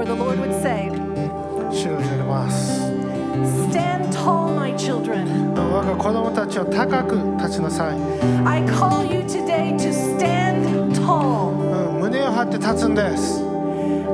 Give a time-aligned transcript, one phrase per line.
[0.00, 0.88] For the Lord would say,
[3.68, 5.52] Stand tall, my children.
[5.54, 7.98] 我が子供たちを高く立ちなさい、
[8.46, 11.50] I call you today to stand tall.
[11.50, 13.42] うん、胸を張って立つんです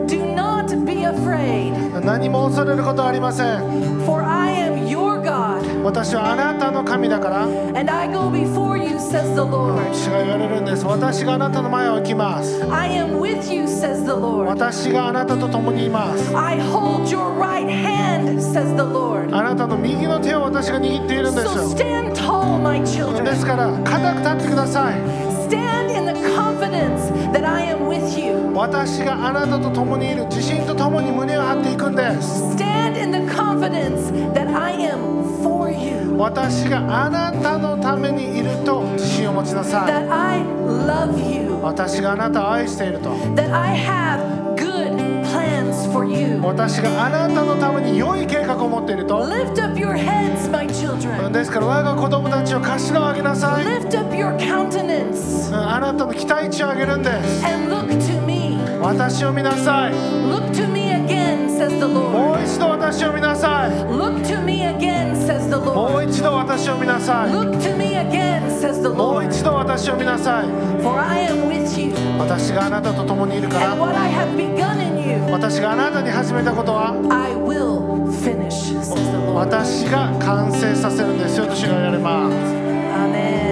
[0.09, 4.76] Do not be afraid, 何も恐れることはありません for I am
[5.87, 9.77] 私はあなたの神だから and I go before you, says the Lord.
[9.95, 14.47] 主が言われるんです私があなたの前を行きます I am with you, says the Lord.
[14.47, 19.33] 私があなたと共にいます I hold your right hand, says the Lord.
[19.33, 23.37] あなたの右の手を私が握っているんです So よ stand tall, my で children.
[23.37, 25.01] すから固く立ってください
[25.49, 28.35] Stand in the confidence that I am with you.
[28.57, 35.56] 私があなたと共にいる自信と共に胸を張っていくんです Stand in the confidence that I am for.
[36.17, 39.91] 私があなたのためにいると自信を持ちなさい。
[41.63, 43.11] 私があなたを愛していると。
[46.43, 49.19] 私があなたのために良い計画を持っていると。
[51.33, 53.65] ですから我が子供たちを頭を上げなさい。
[55.53, 57.45] あなたの期待値を上げるんです。
[58.81, 59.93] 私を見なさい。
[61.69, 62.41] Says the も Lord.
[62.43, 66.07] う一度私を見なさい Look to me again, says the も Lord.
[66.07, 69.27] う一度私を見なさい Look to me again, says the もう Lord.
[69.29, 70.47] 一度私を見なさい
[70.83, 71.93] For I am with you.
[72.19, 79.17] 私があなたと共にいるか And ら what I have begun in you, 私があなたに始めたことは I will finish, says the
[79.27, 79.33] Lord.
[79.35, 82.35] 私が完成させるんですよと主が言われます
[82.97, 83.46] Amen.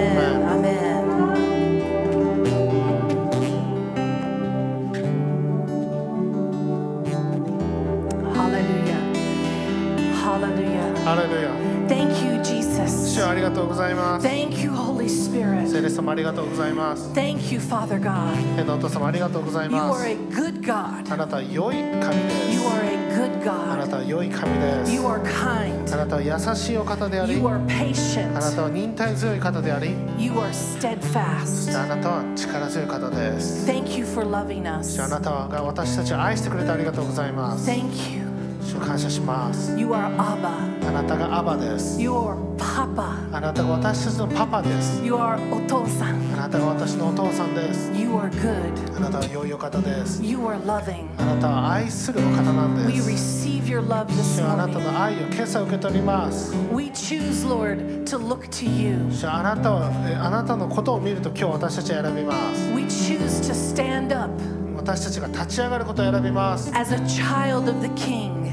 [13.55, 15.67] とうございます Thank you, Holy Spirit.
[15.67, 18.33] 聖霊様ありがとうございます Thank you, Father God.
[18.55, 21.13] 天のお父様ありがとうござい You ま are す a good God.
[21.13, 23.89] あなたは良い神で You す are a good あな God.
[23.89, 25.93] たは良い神です You are kind.
[25.93, 28.55] あなたは優しいお方であり You are あな patient.
[28.55, 31.71] たは忍耐強い方であり You are steadfast.
[31.71, 34.95] てあなたは力強い方です Thank you for loving us.
[34.97, 38.24] てあなたが私たちを愛してくれてありがとうございます Thank you.
[38.65, 40.87] 主を感謝します You are Abba.
[40.87, 43.15] あなたがアバです You are Papa.
[43.31, 46.33] あなたが私たちのパパです You are Otosan.
[46.33, 48.97] あなたが私のお父さんです You are good.
[48.97, 51.05] あなたは良いお方です You are loving.
[51.17, 54.91] あなたは愛するお方なんで We す receive your love this 主はあなた morning.
[54.91, 58.97] の愛を今朝受け取ります We choose, Lord, to look to you.
[59.11, 64.31] 主はあなたはえあなたのことを見ると今日私たちは選びます We choose to stand up
[64.75, 68.44] 私たちが立ち上がることを選びます as a child of the King.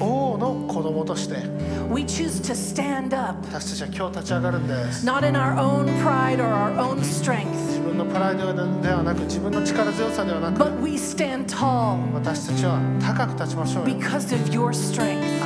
[0.00, 1.36] 王の子供として。
[3.50, 5.04] 私たちは今日立ち上がるんです。
[7.68, 10.58] 自分のプライドではなく自分の力強さではなく。
[12.14, 13.84] 私たちは高く立ちましょう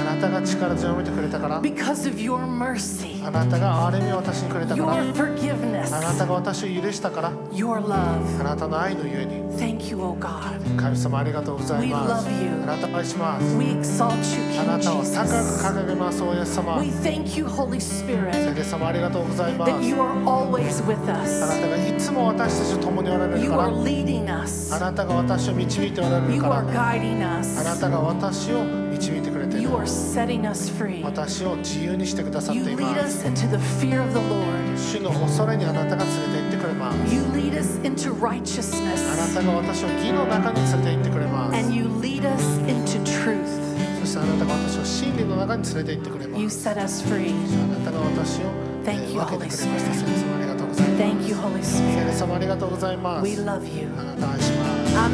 [0.07, 8.41] あなたが力強めてくれたから because of your mercy, あなたが憐れみを私にくれたから your forgiveness, あなたが私を許したから your love.
[8.41, 10.77] あなたの愛のゆえに Thank you, O God.
[10.77, 12.63] 神様ありがとうございます We love you.
[12.65, 15.65] あなたを愛します We exalt you, あな King たを高く Jesus.
[15.65, 21.61] 掲げますおイエス様 We thank you, Holy Spirit, 聖霊様ありがとうございます that you are always with あな us.
[21.61, 24.75] たがいつも私たちと共におられる You から are leading us.
[24.75, 27.81] あなたが私を導いておられる You から are guiding あな us.
[27.81, 29.34] たが私を導いてく
[29.65, 31.03] れてい You る are setting us free.
[31.03, 34.77] 私を自由にしてくださっ You てい lead ます us into the fear of the Lord.
[34.77, 39.35] 主の恐れにあなたが連れて行ってくれます You lead us into あな righteousness.
[39.35, 43.65] たが私を義の中に連れて行ってくれます And you lead us into truth.
[44.01, 47.33] そしてあなたが私を真理の中に連れて行ってくれま You す set us free.
[47.33, 48.51] あなたが私を、
[48.85, 50.05] 分けてくれました Holy Spirit.
[50.05, 52.13] 聖霊様ありがとうございます Thank you, Holy 聖霊 Spirit.
[52.19, 53.89] 様ありがとうございます We love you.
[53.99, 54.99] あなたを愛します Amen.
[54.99, 55.09] アー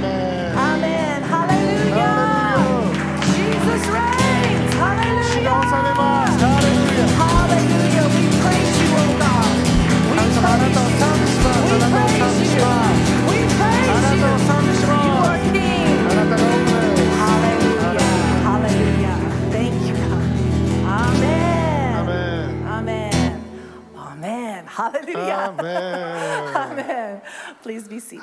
[0.00, 0.65] メン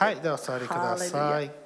[0.04, 1.62] はいではお座りください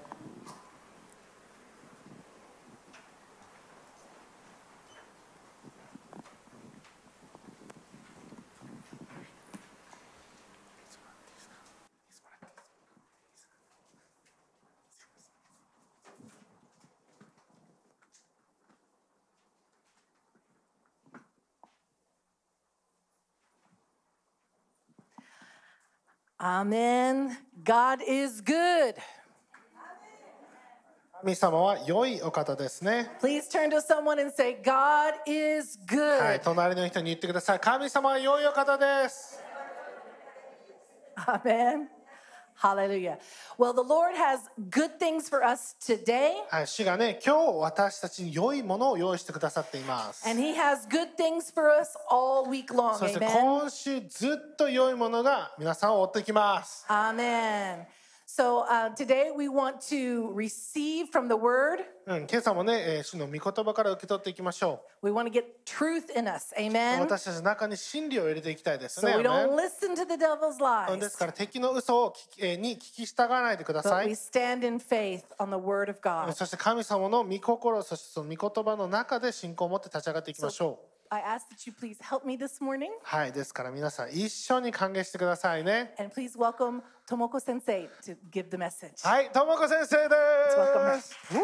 [26.40, 27.38] Amen.
[27.64, 28.96] God is good.
[31.22, 36.44] 神様は良いお方ですね Please turn to someone and say, God is はい good.
[36.44, 39.42] 隣の人に言ってください神様は良いお方です
[41.16, 41.88] Amen.
[42.60, 43.20] Hallelujah.
[43.60, 44.40] Well, the Lord has
[44.72, 52.74] good things for us today, はい主がね今日私たちに良いものを用意してくださっています and He has good things for us all week
[52.74, 52.96] long.
[52.98, 57.86] そして.今週ずっと良いものが皆さんを追ってきます Amen.
[58.38, 61.80] So uh, today we want to receive from the Word.
[62.06, 66.54] うん、今朝もね、えー主の御言葉から受け取っていきましょ We want to get truth in us.
[66.56, 66.62] う。
[66.62, 67.00] Amen.
[67.00, 69.18] 私たちの中に真理を入れていきたいです So ね。
[69.18, 74.14] we アー don't メ listen to the devil's ンで lies, すから敵の嘘を聞き、えーに聞き従わないでくださ but we い。
[74.14, 76.32] stand in faith on the Word of God.
[76.34, 80.97] そして神様の御心、そしてその御言葉の中で信仰を持って立ち上がっていきましょう。
[81.10, 85.94] I ask that you please help me this morning はい、ですから皆さん一緒に歓迎してくださいね。
[85.98, 89.08] and please welcome Tomoko Sensei to give the message.
[89.08, 90.16] はい、ともこ先生で
[90.58, 91.00] welcome.
[91.00, 91.16] す。
[91.32, 91.40] うー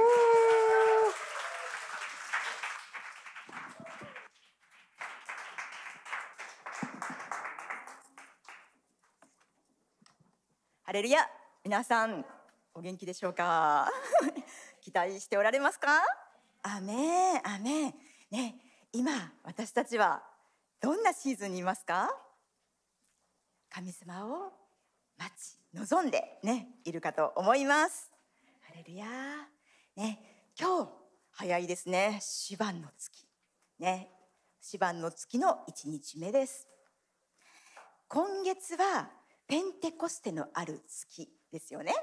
[10.85, 11.25] ハレルヤ
[11.63, 12.25] 皆さん
[12.75, 13.89] お元気でしょうか
[14.81, 15.87] 期待しておられますか
[16.61, 17.93] アメンアメン
[18.29, 18.55] ね
[18.95, 19.11] 今
[19.43, 20.21] 私たちは
[20.79, 22.15] どんなシーズンにいますか？
[23.71, 24.53] 神様を
[25.17, 28.11] 待ち望んでねいるかと思います。
[28.61, 29.05] ハレルヤ
[29.95, 30.19] ね
[30.59, 30.91] 今日
[31.31, 32.19] 早いですね。
[32.21, 33.25] シバンの月。
[33.79, 34.11] ね
[34.61, 36.67] シバンの月の1日目です。
[38.07, 39.09] 今月は
[39.47, 41.95] ペンテコステのある月ですよね。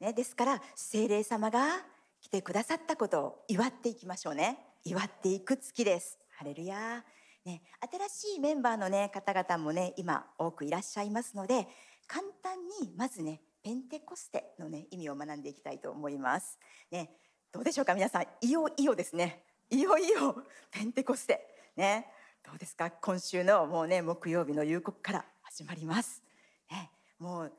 [0.00, 1.84] ねですから聖霊様が
[2.20, 4.58] 来てくださったことを祝っていきましょうね。
[4.88, 6.16] 祝っていく月です。
[6.36, 7.04] ハレルヤ。
[7.44, 7.60] ね、
[8.08, 11.66] 新しいメンバーの、ね、方々もね今多くいらっしゃいますので
[12.06, 16.56] 簡単にまずねペンテコステの、ね、意味を学んでいきたいと思います。
[16.92, 17.10] ね、
[17.50, 22.06] どうでしょうか皆さんいよいよですねいよいよペンテコステね
[22.44, 22.88] どうですか？
[22.88, 26.22] 今週のもうね木曜日の夕刻から始まります、
[26.70, 27.52] ね、もう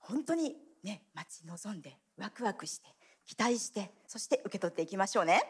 [0.00, 2.88] 本当にね待ち望んでワクワクして
[3.24, 5.42] 期待してそして受け取っていきましょうね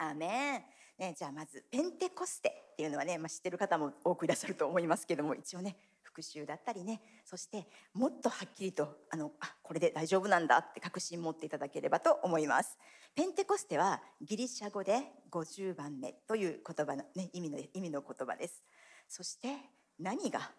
[0.00, 0.62] アーメン。
[0.98, 7.00] ね、じゃあまずペンテコステっていうのはね、まあ、知ってる方も多くいらっしゃると思いますけども一応ね復習だったりね。
[7.24, 12.76] そしてもっとはっきりとあのあこれで大丈夫なんだって確信持っていただければと思います。
[13.14, 15.00] ペンテコステはギリシャ語で
[15.30, 18.62] 50番目という言葉の、ね、意味の意味の言葉です。
[19.08, 19.56] そして
[19.98, 20.50] 何が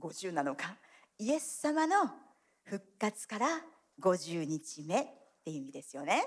[0.00, 0.76] 50なのか。
[1.18, 1.96] イエス様の
[2.64, 3.46] 復活から
[4.00, 5.04] 50日目っ
[5.44, 6.24] ていう意味ですよね。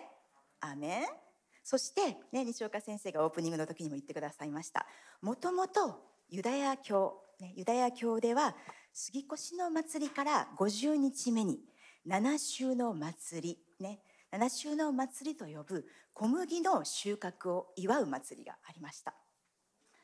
[0.59, 1.26] アメン。
[1.69, 4.86] そして、ね、西岡先生がオープニングの時にも言ってくださいました。
[5.22, 6.00] もともと
[6.30, 8.56] ユダヤ教、ね、ユダヤ教では
[8.94, 11.60] 杉越の祭りから50日目に
[12.06, 14.00] 七週の祭り、ね、
[14.31, 19.14] 七週の祭りと呼ぶ小麦の収穫を祝う祭りがありました。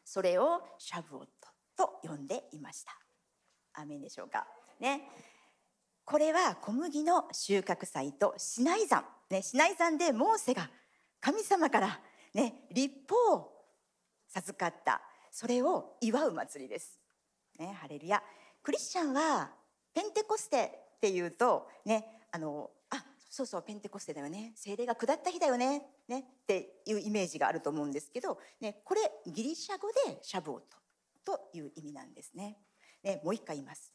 [0.04, 2.92] それをシャブオットと呼んでいました。
[3.76, 4.46] アメンでしょうか。
[4.82, 5.04] ね。
[6.04, 10.70] これは小麦の収穫祭とシナイ山、ね、シナイ山でモーセが
[11.24, 12.00] 神様から、
[12.34, 13.66] ね、立法を
[14.28, 17.00] 授かったそれを祝う祭りです、
[17.58, 18.22] ね、ハレルヤ。
[18.62, 19.50] クリスチャンは
[19.94, 24.52] ペンテコステっていうとねあのあそうそうペンテコステだよね。
[24.56, 25.84] 精霊が下った日だよね。
[26.10, 30.78] ねっていうイメージがあると思うんですけど、ね、これギリシャ語でシャブオト
[31.24, 32.58] という意味なんですね。
[33.02, 33.94] ねもう一回言います。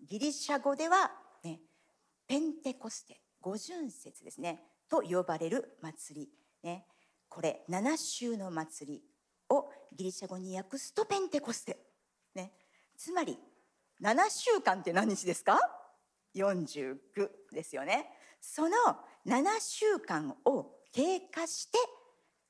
[0.00, 1.10] ギリシャ語では、
[1.44, 1.60] ね、
[2.26, 4.64] ペンテコステ五巡節ですね。
[4.88, 6.28] と呼ばれる祭り、
[6.62, 6.86] ね、
[7.28, 9.02] これ7週の祭り
[9.48, 11.78] をギリシャ語に訳すとペンテコステ、
[12.34, 12.52] ね、
[12.96, 13.38] つまり
[14.02, 15.58] 7週間って何日ですか
[16.34, 16.96] ？49
[17.52, 18.08] ですよね。
[18.40, 18.76] その
[19.26, 21.78] 7週間を経過して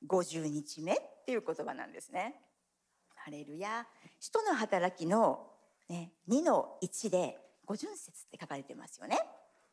[0.09, 2.37] 50日目っていう言葉なんですね。
[3.14, 3.87] ハレルヤ。
[4.19, 5.50] 使徒の働きの、
[5.88, 9.19] ね、2の1で五巡節って書かれてますよね。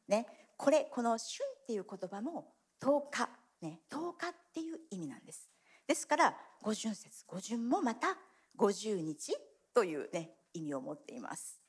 [0.08, 0.28] ね。
[0.58, 3.30] これこの「旬」っていう言葉も10日
[3.62, 5.50] ね10日っていう意味なんです。
[5.88, 8.18] ですから五巡節五巡もまた
[8.58, 9.36] 50日
[9.74, 11.60] というね意味を持っています。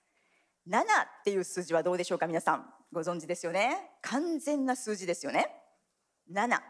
[0.69, 0.85] 7っ
[1.25, 2.73] ていう数字はどうでしょうか皆さん。
[2.93, 3.91] ご存知ですよね？
[4.03, 5.47] 完全な数字ですよね。
[6.33, 6.61] 7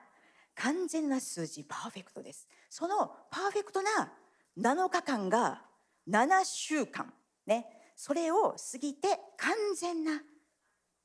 [0.54, 2.46] 完全な数字パーフェクトです。
[2.68, 4.12] そのパーフェクトな
[4.58, 5.62] 7日間が
[6.08, 7.12] 7週間。
[7.46, 7.66] ね。
[7.96, 10.22] それを過ぎて完全な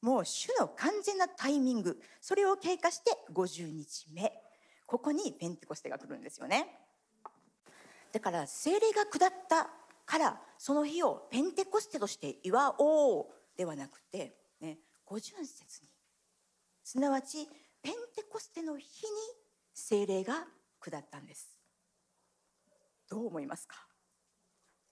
[0.06, 2.00] もう主の完全なタイミング。
[2.22, 4.32] それを経過して50日目。
[4.86, 6.78] ここにペンテコステが来るんですよね。
[8.12, 9.68] だから精霊が下った
[10.06, 13.26] からその日をペンテコステとして祝おう
[13.58, 15.90] ではなくて、ね、五巡節に。
[16.84, 17.50] すなわち
[17.82, 19.10] ペンテコステの日に
[19.74, 20.46] 聖霊が
[20.82, 21.50] 下ったんです。
[23.10, 23.88] どう思いますか？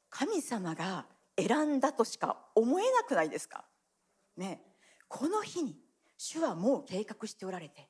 [0.09, 1.05] 神様が
[1.37, 3.63] 選んだとしか思えなくないですか？
[4.37, 4.72] ね。
[5.13, 5.75] この日に
[6.17, 7.87] 主はもう計画しておられて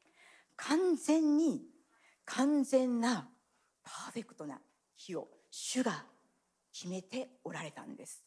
[0.57, 1.61] 完全に
[2.25, 3.29] 完全な
[3.81, 4.59] パーフェクトな
[4.97, 6.03] 日を主が
[6.73, 8.25] 決めておられたんです。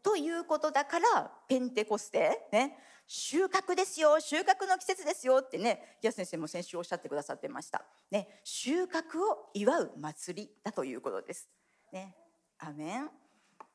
[0.00, 11.48] ということだからペンテコステ、ね、収穫ですよ収穫の季節ですよってねギア先生も先週おっしゃってくださってました、ね、収穫を祝う祭りだということです。
[11.92, 12.14] ね、
[12.60, 13.10] アメン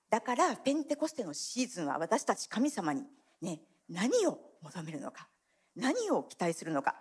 [0.10, 3.04] だからペンテコステのシーズンは私たち神様に、
[3.42, 3.60] ね、
[3.92, 5.28] 何を求めるのか
[5.76, 6.96] 何を期待するのか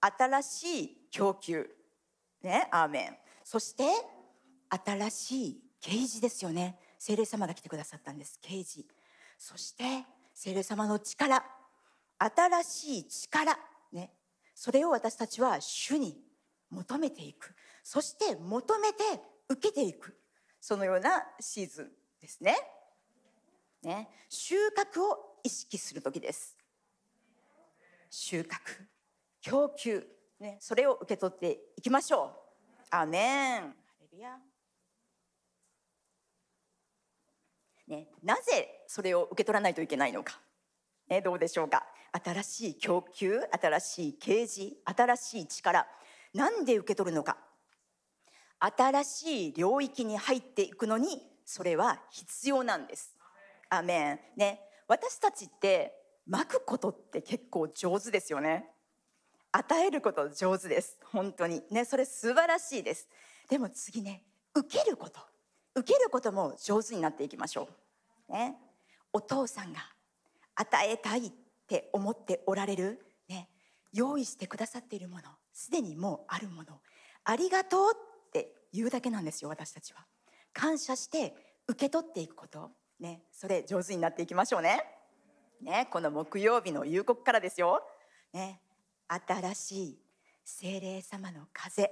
[0.00, 1.68] 新しい供給
[2.42, 3.16] ねアーメン。
[3.42, 3.84] そして
[4.68, 6.78] 新しい啓示ですよね。
[6.98, 8.84] 聖霊様が来てくださったんです啓示。
[9.38, 10.04] そして
[10.34, 11.42] 聖霊様の力
[12.18, 13.58] 新しい力
[13.92, 14.12] ね。
[14.54, 16.20] それを私たちは主に
[16.70, 17.54] 求めていく。
[17.82, 19.02] そして求めて
[19.48, 20.16] 受けていく。
[20.60, 22.56] そのようなシーズンですね。
[23.82, 24.08] ね。
[24.28, 26.54] 収穫を意識する時です。
[28.10, 28.46] 収穫
[29.40, 30.06] 供給
[30.38, 32.84] ねそれを受け取っていきましょう。
[32.90, 33.62] アーメン。
[33.62, 34.38] ハレルヤ。
[37.86, 40.38] ね、なぜそれを受け取らないといけないのか、
[41.08, 41.86] ね、どうでしょうか。
[42.12, 45.86] 新しい供給新しい啓示新しい力
[46.34, 47.38] なんで受け取るのか。
[48.60, 53.16] 新しい領域に入っていくのにそれは必要なんです。
[53.70, 54.20] アメン。
[54.36, 55.92] ね私たちって
[56.26, 58.70] まくことって結構上手ですよね。
[59.52, 60.98] 与えること上手です。
[61.12, 61.62] 本当に。
[61.70, 63.08] ねそれ素晴らしいです。
[63.48, 65.20] でも次ね受けること。
[65.74, 67.68] 受けることも上手になっていきましょ
[68.28, 68.32] う。
[68.32, 68.56] ね、
[69.12, 69.80] お父さんが
[70.54, 71.32] 与えたいっ
[71.66, 73.48] て思っておられる、ね、
[73.92, 75.22] 用意してくださっているもの。
[75.52, 76.80] すでにもうあるもの。
[77.24, 80.04] ありがとうって言うだけなんですよ私たちは。
[80.52, 81.34] 感謝して
[81.68, 84.82] 受け取っていくこと、ね、それ上手になっていきましょうね。
[85.60, 87.82] ね、この木曜日の夕刻からですよ。
[88.32, 88.60] ね、
[89.08, 89.98] 新しい
[90.44, 91.90] 精霊様の風、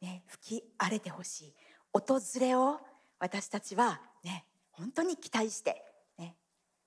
[0.00, 1.54] ね、吹き荒れてほしい。
[1.92, 2.80] 訪れを
[3.18, 5.82] 私たちはね本当に期待して、
[6.18, 6.36] ね、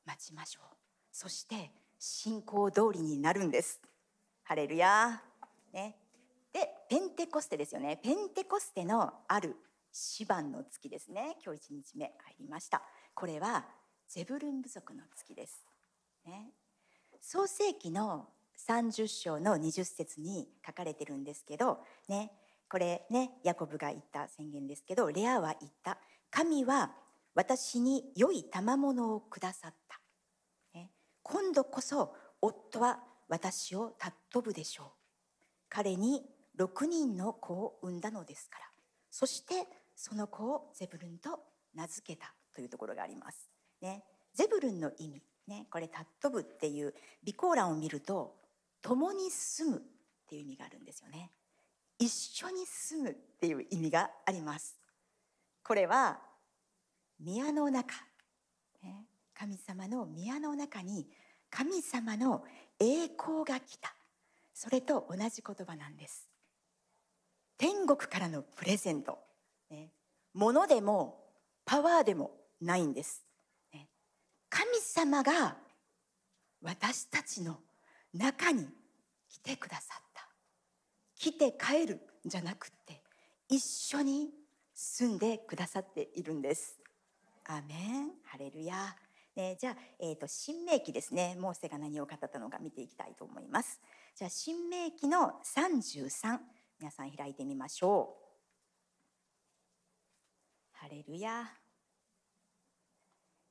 [0.06, 0.66] 待ちましょう。
[1.12, 3.82] そして信仰通りになるんです。
[4.44, 5.22] ハレルヤ
[5.74, 5.96] ね。
[6.52, 8.00] でペンテコステですよね。
[8.02, 9.56] ペンテコステのある
[9.92, 11.38] シバンの月ですね。
[11.46, 12.82] 今日1日目入りました。
[13.16, 13.66] これは
[14.08, 15.66] ゼブルン部族の月です。
[16.26, 16.52] ね。
[17.22, 18.28] 創世記の
[18.68, 22.32] 30章の20節に書かれてるんですけどね。
[22.70, 25.98] これねヤコブが言った宣言ですけどレアは言った。
[26.32, 26.92] 神は
[27.36, 30.00] 私に良い賜物をくださった、
[30.74, 30.90] ね、
[31.22, 34.88] 今度こそ夫は私を尊ぶでしょう。
[35.70, 36.24] 彼に
[36.58, 38.66] 6人の子を産んだのですから。
[39.10, 41.40] そしてその子をゼブルンと
[41.76, 42.34] 名付けた。
[42.54, 43.50] というところがあります、
[43.82, 46.94] ね、ゼブルンの意味、ね、これ尊ぶっていう
[47.26, 48.36] 備考欄を見ると
[48.82, 49.82] 共に住むっ
[50.28, 51.32] ていう意味があるんですよね。
[52.00, 54.78] 一緒に住むっていう意味があります。
[55.64, 56.20] これは
[57.20, 57.94] 宮の中、
[58.82, 61.08] ね、神様の宮の中に
[61.50, 62.44] 神様の
[62.80, 63.94] 栄光が来た。
[64.54, 66.30] それと同じ言葉なんです。
[67.58, 69.20] 天国からのプレゼント、
[69.70, 69.92] ね、
[70.34, 71.24] 物でも
[71.66, 72.32] パワーでも
[72.64, 73.24] ないんです、
[73.74, 73.88] ね、
[74.50, 75.58] 神様が
[76.62, 77.60] 私たちの
[78.14, 78.68] 中に
[79.28, 80.28] 来てくださった。
[81.16, 83.02] 来て帰るんじゃなくって
[83.50, 84.30] 一緒に
[84.74, 86.80] 住んでくださっているんです。
[87.46, 88.12] アメン。
[88.26, 88.96] ハレルヤ、
[89.36, 91.36] ね、じゃあ、えーと、新明記ですね。
[91.40, 93.80] モーセが何を語ったのか見ていきたいと思います。
[94.16, 96.40] じゃあ新明記の33
[96.80, 98.24] 皆さん開いてみましょう。
[100.74, 101.50] ハレルヤ、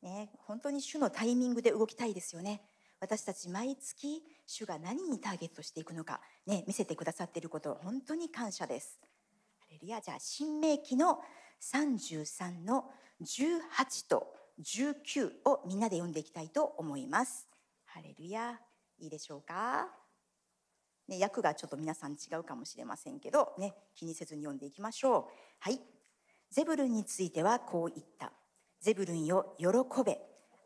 [0.03, 2.63] ね、本当に主のタイミングで動きたいですよね。
[3.01, 9.01] 私たち毎月主が何にターゲットしていくのか、ね、見せてくださっていること本当に感謝です。
[9.59, 11.19] ハレルヤじゃあ新明記の
[11.61, 12.85] 33の
[13.23, 17.49] 18と19をみんなで読んでいきたいと思います。
[17.87, 18.61] ハレルヤ
[18.99, 19.89] いいでしょうか、
[21.09, 25.25] ね、訳がちょっと皆さん違うかもしれませんけど、ね、気にせずに読んでいきましょう。
[25.59, 25.81] はい。
[26.51, 28.33] ゼブルについてはこう言った。
[28.83, 29.69] ゼブルンよ喜
[30.05, 30.19] べ。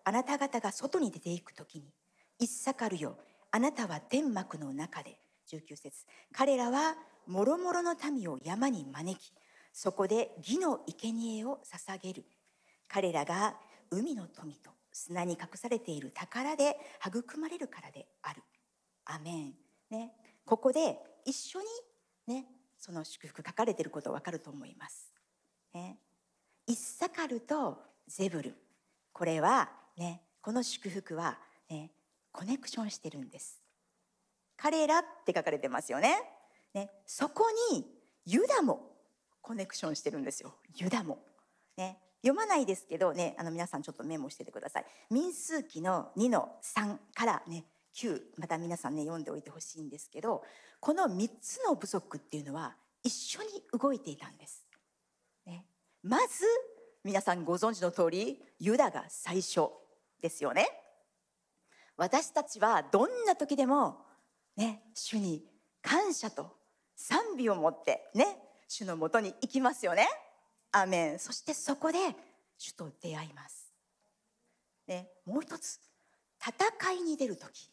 [0.05, 1.93] あなた方が外に出ていくときに
[2.39, 3.19] イッサカルよ。
[3.51, 5.19] あなたは天幕の中で。
[5.53, 6.07] 19節。
[6.33, 6.97] 彼らは
[7.27, 9.33] もろもろの民を山に招き
[9.71, 12.25] そこで義の生贄を捧げる。
[12.89, 13.55] 彼らが
[13.91, 18.43] 海の富と砂に隠されている宝で育まれるからである。
[19.05, 19.55] アメン。
[19.91, 20.13] ね。
[20.47, 21.67] ここで一緒に
[22.35, 22.47] ね
[22.79, 25.13] その祝福書かれていることわかると思います。
[25.75, 25.99] ね、
[26.67, 27.77] イッサカルと
[28.09, 28.55] ゼブル
[29.13, 31.39] これはねこの祝福は
[31.71, 31.91] ね
[32.33, 33.63] コネクションしてるんです。
[34.57, 36.17] 彼らって書かれてますよね。
[36.75, 37.87] ねそこに
[38.25, 38.81] ユダも
[39.41, 40.55] コネクションしてるんですよ。
[40.75, 41.19] ユダも。
[41.77, 44.85] ね読まないですけどねあの皆さんちょっとメモしててください。
[45.11, 50.43] 民数記の2の3からね9また皆さんね読んでおいてほしいんですけど
[50.81, 53.49] この3つの部族っていうのは一緒に
[53.81, 54.67] 動いていたんです。
[55.47, 55.65] ね、
[56.03, 56.45] まず
[57.07, 59.69] 皆さんご存知の通りユダが最初
[60.21, 60.67] ですよね。
[61.97, 63.99] 私たちはどんな時でも
[64.57, 65.45] ね主に
[65.81, 66.57] 感謝と
[66.97, 68.27] 賛美を持ってね
[68.67, 70.09] 主のもとに行きますよね。
[70.73, 71.99] アメンそしてそこで
[72.59, 73.73] 主と出会います。
[74.89, 75.79] ね、もう一つ
[76.45, 77.71] 戦いに出る時、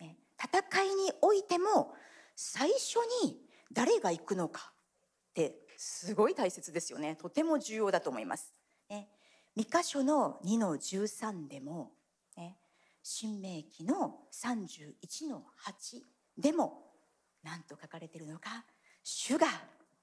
[0.00, 1.94] ね、戦いにおいても
[2.34, 3.38] 最初に
[3.70, 8.52] 誰が行くのかってすごい大切ですよねとても重要だと思います。
[8.88, 9.08] ね、
[9.54, 11.92] 三箇所の2の13でも、
[12.36, 12.56] ね、
[13.02, 16.00] 新明記の31の8
[16.38, 16.82] でも
[17.42, 18.64] 何と書かれているのか
[19.02, 19.46] 主が、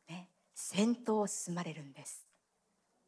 [0.10, 2.26] ね、先頭を進まれるんです。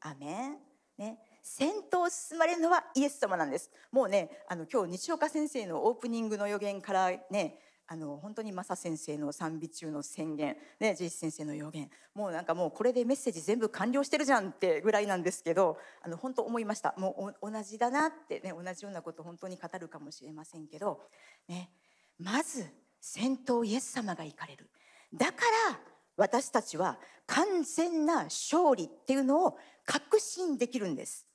[0.01, 0.57] アメン
[0.97, 3.69] ね、先頭を進まれるのはイエス様なんです。
[3.91, 16.95] もうね、あの今日西岡先生のオープニングの予言からね、あの本当にマサ先生の賛美中の宣言、ね、ジェイス先生の予言、もうなんかもうこれでメッセージ全部完了してるじゃんってぐらいなんですけど、あの本当思いました。
[16.97, 21.01] もう同じだなってね、同じようなこと本当に語るかもしれませんけど、
[21.47, 21.69] ね、
[22.17, 22.65] まず
[22.99, 24.67] 先頭イエス様が行かれる。
[25.13, 25.79] だから
[26.17, 31.27] 私たちは完全な勝利っていうのを確信できるんです。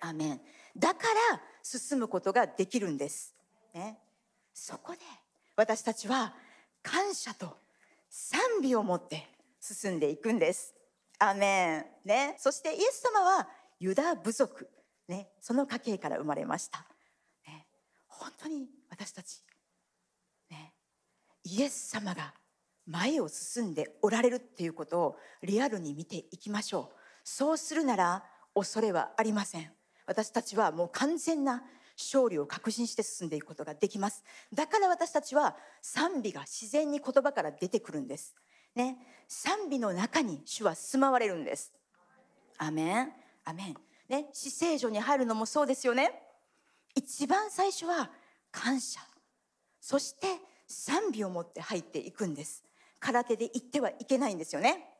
[0.00, 0.40] アメン。
[0.76, 3.34] だから進むことができるんです。
[3.72, 3.98] ね、
[4.52, 4.98] そこで
[5.56, 6.34] 私たちは
[6.82, 7.56] 感謝と
[8.10, 9.26] 賛美を持って
[9.58, 10.74] 進んでいくんです。
[11.18, 11.84] アメン。
[12.04, 13.48] ね、そしてイエス様は
[13.80, 14.68] ユダ部族、
[15.08, 16.86] ね、その家系から生まれました。
[17.46, 17.66] ね、
[18.06, 19.42] 本当に私たち、
[20.50, 20.74] ね、
[21.44, 22.34] イエス様が
[22.86, 26.96] 前を進んでおられるっていうことをリアルに見ていきましょう。
[27.24, 29.72] そうするなら恐れはありません。
[30.06, 31.64] 私たちはもう完全な
[31.98, 34.22] 勝利を確信して進んでいくことができます。
[34.52, 38.34] だから私たちは賛美が自然に言葉から出てくるんです。
[38.74, 41.72] ね、賛美の中に主は住まわれるんです。
[42.58, 43.12] アメン。
[43.44, 43.76] アメン。
[44.08, 46.22] ね、死聖所に入るのもそうですよね。
[46.94, 48.10] 一番最初は
[48.52, 49.00] 感謝。
[49.80, 50.26] そして
[50.66, 52.64] 賛美を持って入っていくんです。
[53.00, 54.96] 空手で言ってはいけないんですよね。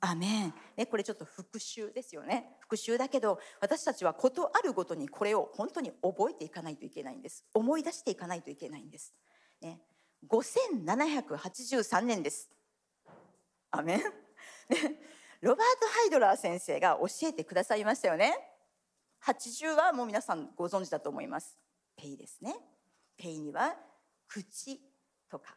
[0.00, 7.44] アメン、ね、これちょっと復習ですよね復習だけど私たちはことあるごとにこれを本当に覚えていかないといけないんです。
[7.52, 9.12] 思い出していかないといけないんです、
[9.60, 9.80] ね、
[10.28, 12.48] 5783年です。
[13.72, 14.04] アメン、ね、
[15.40, 18.38] ロバート・ハイドラー先生が教えてくださいましたよね。
[19.24, 21.58] 80はもう皆さんご存知だと思います。
[21.96, 22.54] ペイですね。
[23.16, 23.74] ペイには
[24.28, 24.80] 口
[25.28, 25.56] とか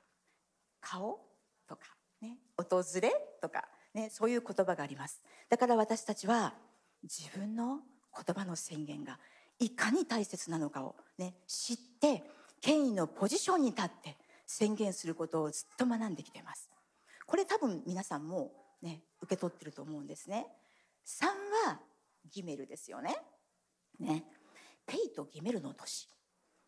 [0.81, 1.19] 顔
[1.67, 2.39] とかね。
[2.57, 5.21] 訪れとかね、そういう言葉があります。
[5.49, 6.55] だから私たちは
[7.03, 7.79] 自分の
[8.15, 9.19] 言葉の宣言が
[9.59, 12.23] いかに大切なのかを、ね、知って
[12.61, 16.69] 権威のポジションに立って宣言することをずっと学んできています。
[17.25, 20.47] これ多分皆さんも、ね、受け取ってると思うんですね。
[21.05, 21.25] 3
[21.67, 21.79] は
[22.29, 23.15] ギメルですよね。
[23.99, 24.23] ね。
[24.85, 26.07] ペイとギメルの年。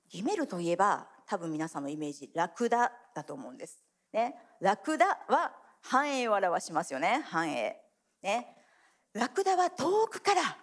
[0.09, 3.83] ギメルといえば多分皆さんのイメージラクダだと思うんです。
[4.13, 4.35] ね。
[4.61, 7.81] ラクダは繁栄を表しますよね繁栄。
[8.21, 8.64] ね。
[9.15, 10.57] ラクダは遠くから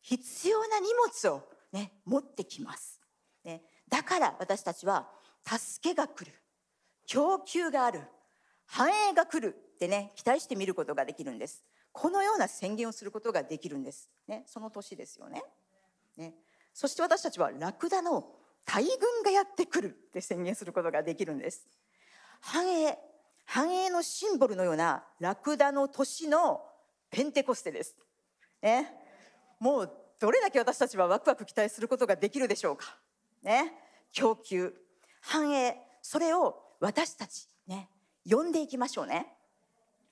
[0.00, 2.98] 必要な荷物をね持ってきます、
[3.44, 5.06] ね、だから私たちは
[5.44, 6.32] 助けが来る。
[7.06, 8.02] 供給がある。
[8.66, 9.54] 繁栄が来る。
[9.74, 11.64] ってね期待して見ることができるんです。
[11.92, 14.08] このような宣言をすることができるんです。
[14.28, 15.42] ねその年ですよね。
[16.16, 16.34] ね
[16.72, 18.26] そして私たちはラクダの
[18.64, 19.88] 大軍がやってくる。
[19.88, 21.66] って宣言することができるんです。
[22.40, 22.98] 繁栄。
[23.44, 26.62] 繁栄のシンボルのようなラクダの年の
[27.10, 27.96] ペンテコステです。
[28.62, 28.92] ね、
[29.58, 32.96] もうどれだけ私たちはワクワク期待することができるでしょうか。
[33.42, 33.72] ね、
[34.12, 34.74] 供給、
[35.20, 37.88] 繁栄、それを私たちね
[38.28, 39.26] 呼んでいきましょうね。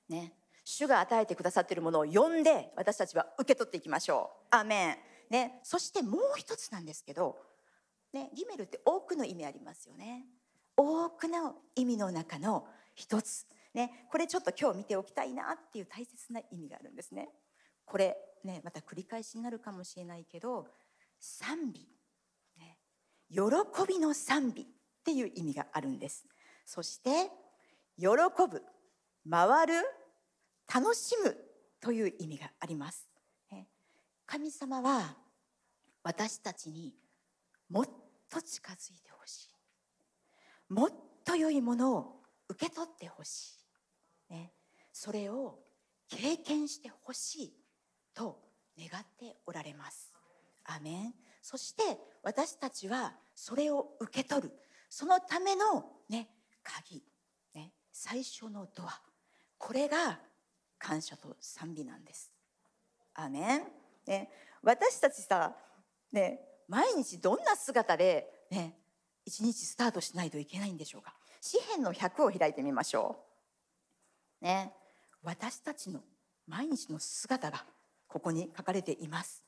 [0.08, 0.32] ね、
[0.64, 4.56] 主が与えてくださっているものを呼んで私たちは受け取っていきましょう。
[4.56, 4.96] アーメン。
[5.30, 7.36] ね、そしてもう一つなんですけど、
[8.12, 10.24] ね、ギメルって多くの意味ありますよね。
[10.76, 13.46] 多くの意味の中の一つ、
[13.78, 17.28] ね、これちょっと今日見ておきたいなっていう大切な意味があるんですね。
[17.84, 20.66] これねまた繰り返しになるかもしれないけど
[21.20, 21.88] 賛美、
[22.58, 22.76] ね、
[23.30, 23.40] 喜
[23.86, 24.66] びの賛美っ
[25.04, 26.26] ていう意味があるんです。
[26.66, 27.30] そして
[27.96, 28.08] 喜
[28.50, 28.62] ぶ
[29.30, 29.74] 回る
[30.74, 31.36] 楽しむ
[31.80, 33.08] という意味があります
[34.26, 35.16] 神様は
[36.02, 36.92] 私たちに
[37.70, 37.84] もっ
[38.28, 40.90] と近づいてほしいもっ
[41.24, 43.57] と良いものを受け取ってほしい、
[44.30, 44.52] ね、
[44.92, 45.58] それを
[46.08, 47.52] 経験してほしい
[48.14, 48.40] と
[48.78, 50.12] 願っておられます。
[50.64, 51.14] アメン。
[51.42, 51.82] そして
[52.22, 54.52] 私たちはそれを受け取る。
[54.88, 56.28] そのためのね
[56.62, 57.02] 鍵、
[57.54, 59.00] ね、最初のドア。
[59.56, 60.20] これが
[60.78, 62.32] 感謝と賛美なんです。
[63.14, 63.62] アメン、
[64.06, 64.30] ね、
[64.62, 65.54] 私たちさ、
[66.12, 68.78] ね、毎日どんな姿でね
[69.24, 71.14] 一日スタートしないといけないんでしょうか。
[71.40, 73.27] 詩篇の100を開いてみましょう。
[74.40, 74.72] ね。
[75.22, 76.00] 私たちの
[76.46, 77.64] 毎日の姿が
[78.06, 79.42] ここに書かれています。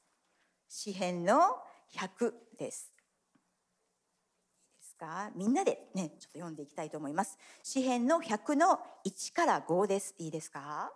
[0.68, 1.56] 詩篇の
[1.94, 2.92] 100です。
[2.94, 5.30] いいですか？
[5.34, 7.38] みんなでねちょっと読んでいきたいと思います。
[7.62, 10.14] 詩篇の100の1から5です。
[10.18, 10.92] いいですか？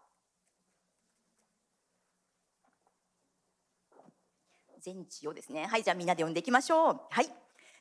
[4.81, 5.67] 全地をですね。
[5.67, 7.01] はいじゃあみんなで読んでいきましょう。
[7.09, 7.31] はい。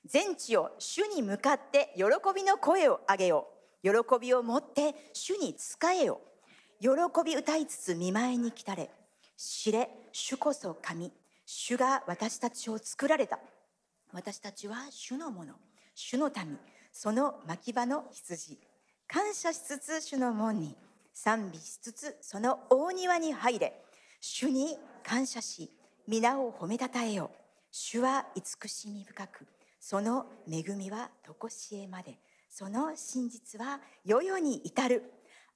[0.05, 3.52] 全地を主に向かって喜びの声を上げよう。
[3.83, 6.21] 喜びを持って主に仕えよ。
[6.79, 6.89] 喜
[7.25, 8.89] び歌いつつ見舞いに来たれ。
[9.37, 11.11] 知れ主こそ神。
[11.45, 13.39] 主が私たちを作られた。
[14.13, 15.53] 私たちは主のもの。
[15.95, 16.57] 主の民。
[16.93, 18.57] その牧場の羊。
[19.07, 20.75] 感謝しつつ主の門に。
[21.13, 23.83] 賛美しつつその大庭に入れ。
[24.21, 25.69] 主に感謝し
[26.07, 27.31] 皆を褒めたたえよ。
[27.71, 29.45] 主は慈しみ深く。
[29.79, 32.17] その恵みは常しえまで。
[32.55, 35.11] その真実は世々に至る。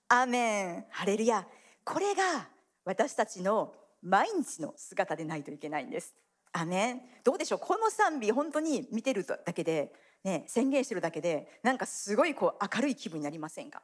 [0.09, 0.85] アメン。
[0.89, 1.45] ハレルヤ。
[1.83, 2.47] これが
[2.85, 6.15] 私たちの毎日の姿でないといけないんです。
[6.53, 7.01] アメン。
[7.23, 7.59] どうでしょう？
[7.59, 13.83] この賛美本当に見てるだけで、ね、宣言してるだけでなんかすごいこう明るい気分になりませんか、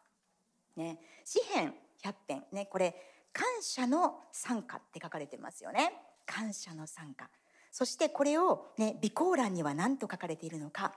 [0.75, 2.95] ね、詩編100編、ね、これ
[3.31, 5.93] 感謝の賛歌って書かれてますよね。
[6.25, 7.29] 感謝の賛歌
[7.71, 10.95] そしてこれを、ね、備考欄には何と書かれているのか？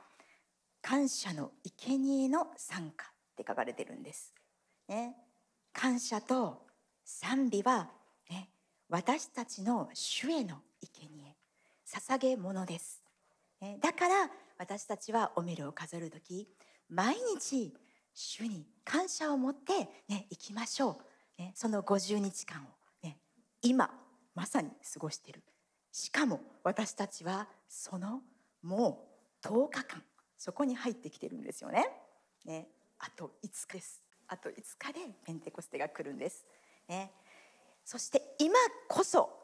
[0.88, 4.33] 感謝の生贄の賛歌って書かれてるんです、
[4.88, 5.16] ね、
[5.72, 6.62] 感謝と
[7.05, 7.90] 賛美は、
[8.31, 8.51] ね、
[8.88, 11.35] 私たちの主への生贄
[11.92, 13.03] 捧げ物です、
[13.61, 16.46] ね、だから私たちはおメルを飾る時
[16.88, 17.75] 毎日
[18.14, 19.72] 主に感謝を持って、
[20.09, 21.01] ね、生きましょ
[21.37, 22.66] う、ね、その50日間を、
[23.03, 23.18] ね、
[23.61, 23.90] 今
[24.37, 25.42] まさに過ごしてる。
[25.90, 28.20] しかも私たちはその
[28.62, 29.09] も
[29.42, 30.01] う10日間
[30.38, 31.87] そこに入ってきてるんですよね。
[32.44, 32.68] ね
[32.99, 34.03] あと5日です。
[34.29, 36.44] あと5日でペンテコステが来るんです。
[36.88, 37.12] ね、
[37.85, 38.55] そして今
[38.88, 39.42] こそ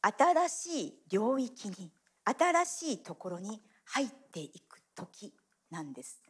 [0.00, 1.90] 新しい領域に
[2.24, 5.32] 新しいところに入っていく時
[5.70, 6.22] なんです。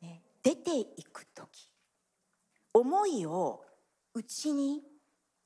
[0.00, 1.72] ね、出ていく時
[2.74, 3.64] 思いを
[4.14, 4.82] 内に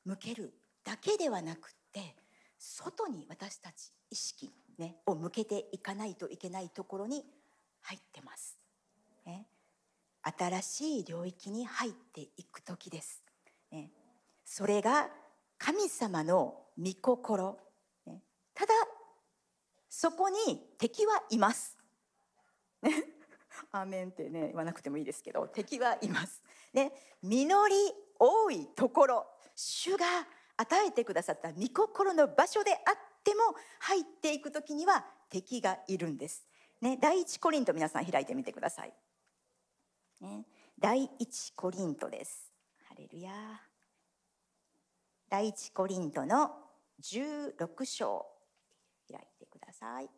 [0.04, 2.16] 向けるだけではなくって
[2.58, 7.24] 外に私たち意識、ね、を向けていかないといけないところに
[7.86, 8.58] 入ってます。
[9.24, 9.46] ね、
[10.22, 13.22] 新しい領域に入っていく時です。
[13.70, 13.90] ね、
[14.44, 15.08] それが
[15.56, 17.56] 神様の御心、
[18.06, 18.22] ね、
[18.54, 18.72] ただ
[19.88, 20.36] そこに
[20.78, 21.78] 敵はいます。
[22.82, 23.04] ね、
[23.70, 26.42] アーメンってね言わなくてもいいですけど敵はいます。
[26.72, 27.76] ね、実り
[28.18, 30.06] 多いところ主が
[30.56, 32.80] 与えてくださった御心の場所であっ
[33.22, 33.42] ても
[33.78, 36.48] 入っていく時には敵がいるんです。
[36.86, 38.94] ね、第一コリント皆さん開いてみてください。
[40.20, 40.46] ね、
[40.78, 42.52] 第一コリントです。
[42.88, 43.32] ハレルヤ。
[45.28, 46.52] 第一コリントの
[47.02, 48.24] 16章
[49.10, 50.08] 開いてください。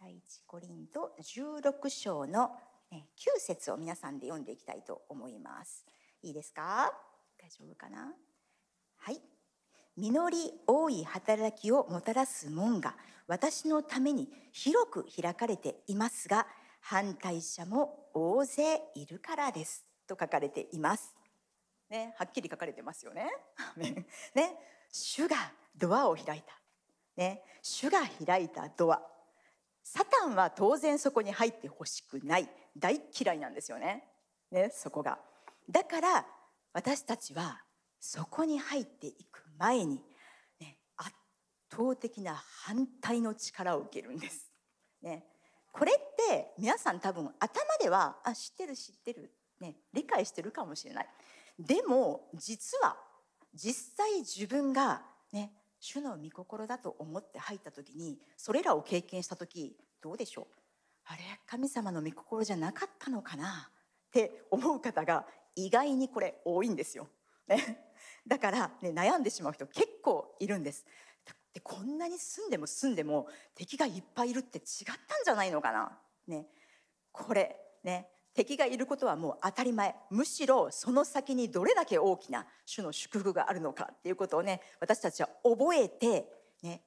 [0.00, 2.52] 第一コリント16章の
[2.92, 3.00] 9
[3.40, 5.84] 節を皆さんで読んでいきたいと思います。
[6.22, 6.92] いいですか？
[7.42, 8.14] 大丈夫かな？
[8.98, 9.20] はい。
[10.00, 12.94] 実り多い働きをもたらす門が
[13.26, 16.46] 私のために広く開かれていますが
[16.80, 21.14] 反対者も大勢いるからですと書かれています。
[21.90, 23.30] ね、はっきり書かれてますよね。
[24.34, 24.56] ね、
[24.90, 26.60] 主がドアを開いた。
[27.16, 29.02] ね、主が開いたドア。
[29.82, 32.48] サタンは当然そこに入ってほしくない。
[32.76, 34.08] 大嫌いなんですよね。
[34.50, 35.20] ね、そこが。
[35.68, 36.26] だから
[36.72, 37.62] 私たちは
[37.98, 40.02] そこに入っていく前に、
[40.58, 41.12] ね、圧
[41.70, 44.50] 倒的な反対の力を受けるんです。
[45.02, 45.24] ね、
[45.70, 45.96] これっ
[46.28, 51.08] て皆さん多分頭ではあ知ってる知ってる、ね、理解してるかもしれない。
[51.58, 52.96] でも実は
[53.54, 60.46] 実際自分がね主の御心だと思って入った時にそれらを経験した時どうでしょう？
[61.04, 63.70] あれ神様の御心じゃなかったのかな？
[63.70, 67.08] って思う方が意外にこれ多いんですよ。
[67.50, 67.84] ね、
[68.26, 70.86] だから、ね、悩んでしまう人結構いるんです。
[71.52, 76.00] でこんなに住んでも住んでも敵がいっぱいいるって違ったんじゃないのかな。
[76.28, 76.46] ね、
[77.10, 86.32] これね敵がいることはもう当たり前むしろその先にどれだけ大きな主の祝福があるのかっていうことをね私たちは覚えて、
[86.62, 86.84] ね、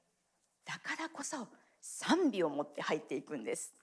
[0.64, 1.46] だからこそ
[1.82, 3.74] 賛美を持って入っていくんです。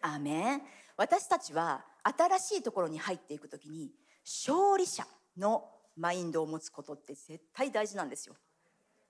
[0.00, 0.62] アメン
[0.96, 3.90] 私たちは新しいところに入っていく時に
[4.24, 5.04] 勝利者
[5.36, 8.36] のマインドを持つことって絶対大事なんですよ。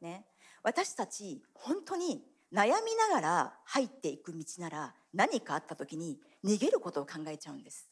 [0.01, 0.27] ね、
[0.63, 2.23] 私たち本当に
[2.53, 7.89] 悩みながら入っていく道なら何かあった時に逃げることを考えちゃうんです。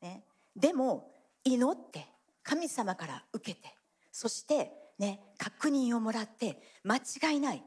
[0.00, 1.12] ね、でも
[1.44, 2.06] 祈って
[2.42, 3.74] 神様から受けて
[4.12, 7.62] そしてね確認をもらって間違いない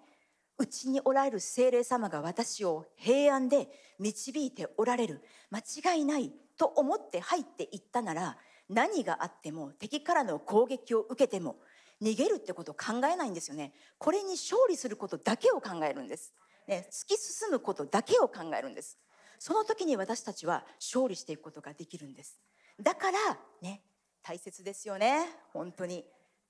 [0.57, 5.59] うちにおられる精霊様が私を平安で導いておられる間
[5.95, 8.37] 違いないと思って入っていったなら
[8.69, 11.57] 何があっても敵からの攻撃を受けても
[12.01, 13.73] 逃げるってことを考えないんですよね。
[13.97, 16.33] これに勝利することだけを考えるんです、
[16.67, 18.97] ね、突き進むことだけを考えるんです。
[19.39, 22.39] その時に私たちは勝利していくことができるんです。
[22.81, 23.81] だからね
[24.21, 25.25] 大切ですよね。
[25.51, 26.05] 本当に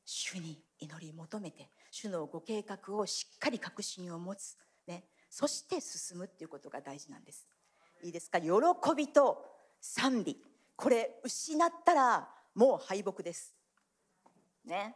[0.05, 7.47] 主に祈り求めて主のご計画をしっかり確信を持つ、ね、そして進むっていうことが大事なんです。
[8.03, 8.39] いいですか？
[8.39, 8.49] 喜
[8.95, 9.45] びと
[9.79, 10.37] 賛美。
[10.79, 13.53] これ失ったらもう敗北です。
[14.63, 14.95] ね。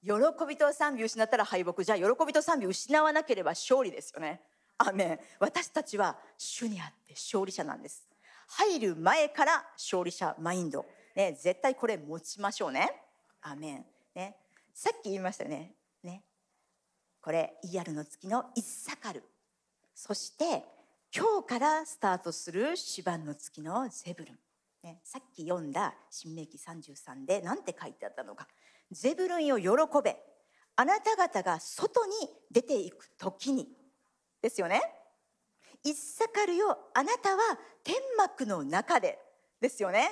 [0.00, 0.12] 喜
[0.48, 1.82] びと賛美失ったら敗北。
[1.82, 4.40] じゃあ喜びと賛美失わなければ勝利ですよね。
[4.78, 5.18] アメン。
[5.40, 8.06] 私たちは主にあって勝利者なんです。
[8.46, 12.92] 入る前から勝利者マインド、ね、絶対これ持ちましょうね。
[13.42, 13.84] アメン。
[14.14, 14.36] ね。
[14.72, 15.74] さっき言いましたよね。
[16.04, 16.22] ね。
[17.20, 19.24] これイヤルの月のイッサカル。
[19.96, 20.62] そして
[21.12, 24.38] 今日からスタートするシバンの月のゼブルン、
[24.84, 28.46] ね、さっき読んだ新明記33で何て書いてあったのか。
[28.92, 29.66] ゼブルンよ喜
[30.04, 30.14] べ。
[30.76, 32.12] あなた方が外に
[32.50, 33.66] 出ていく時に。
[34.42, 34.82] ですよね。
[35.84, 39.18] イッサカルよあなたは天幕の中で。
[39.58, 40.10] ですよね。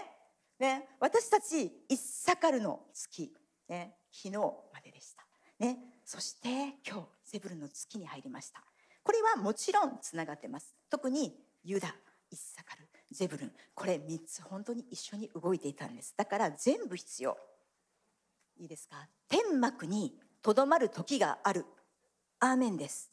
[0.58, 3.30] ね私たちイッサカルの月、
[3.68, 4.38] ね、昨日
[4.72, 5.26] まででした、
[5.58, 8.64] ね、そして今日ゼブルンの月に入りました。
[9.02, 10.74] これはもちろんつながってます。
[10.88, 11.90] 特にユダイ
[12.34, 13.52] ッサカルゼブルン。
[13.74, 16.14] これ3つ本当に一緒に動いていたんです。
[16.16, 17.36] だから全部必要。
[18.58, 19.08] いいですか？
[19.28, 21.64] 天幕にとどまる時がある。
[22.40, 23.12] アーメンです、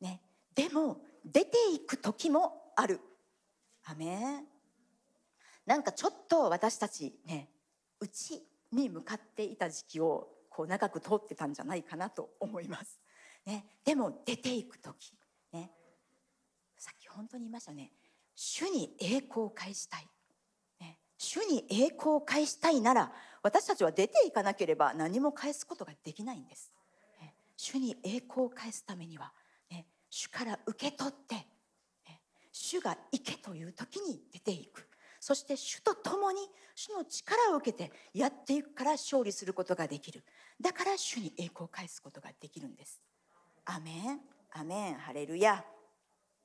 [0.00, 0.22] ね、
[0.54, 3.00] でも出ていく時もある。
[3.84, 4.46] アーメン。
[5.66, 7.50] なんかちょっと私たちね
[8.00, 12.98] うちに向かっていた時期をこう長く通ってたんじゃないかなと思います、
[13.44, 15.12] ね、でも出ていく時。
[15.52, 15.70] ね。
[16.78, 17.92] さっき本当に言いましたね。
[18.34, 20.08] 主に栄光を返したい、
[20.80, 26.72] ね、主に栄光を返したいなら私たちは出ていかなければ何も返すことができないんです、
[27.20, 29.32] ね、主に栄光を返すためには、
[29.70, 31.46] ね、主から受け取って、ね、
[32.52, 34.88] 主が行けという時に出ていく。
[35.20, 36.40] そして主と共に
[36.74, 40.24] 主の力を受けてやっていくから勝利することができる。
[40.60, 43.00] だから主に栄光を返すことができるんです。
[43.64, 44.20] アメン。
[44.50, 44.94] アメン。
[44.96, 45.64] ハレルヤ。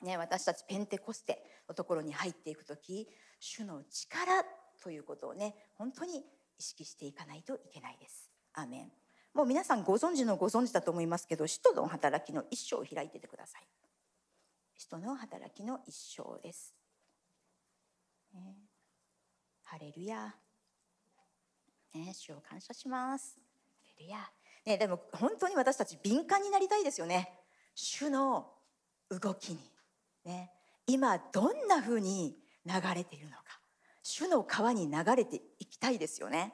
[0.01, 3.07] ね、私たちペンテコステのところに入っていく時
[3.39, 4.43] 主の力
[4.81, 6.23] ということをね本当に
[6.59, 8.29] 意識していかないといけないです。
[8.53, 8.91] アメン
[9.33, 13.67] もう皆さんご存知のご存知だと思いますけど使徒の働きの一章を開いててください。
[14.77, 16.73] 使徒の働きの一章です。
[18.33, 18.55] ね、
[19.63, 20.35] ハレルヤ。
[21.93, 23.37] ね、主を感謝します。
[23.81, 24.31] ハレルヤ。
[24.65, 27.31] ね、でも本当に私たち敏感になりたいですよね。
[27.73, 28.53] 主の
[29.09, 29.76] 動きに。
[30.27, 30.51] ね、
[30.85, 33.43] 今どんなふうに流れているのか
[34.03, 36.53] 主の川に流れていきたいですよね。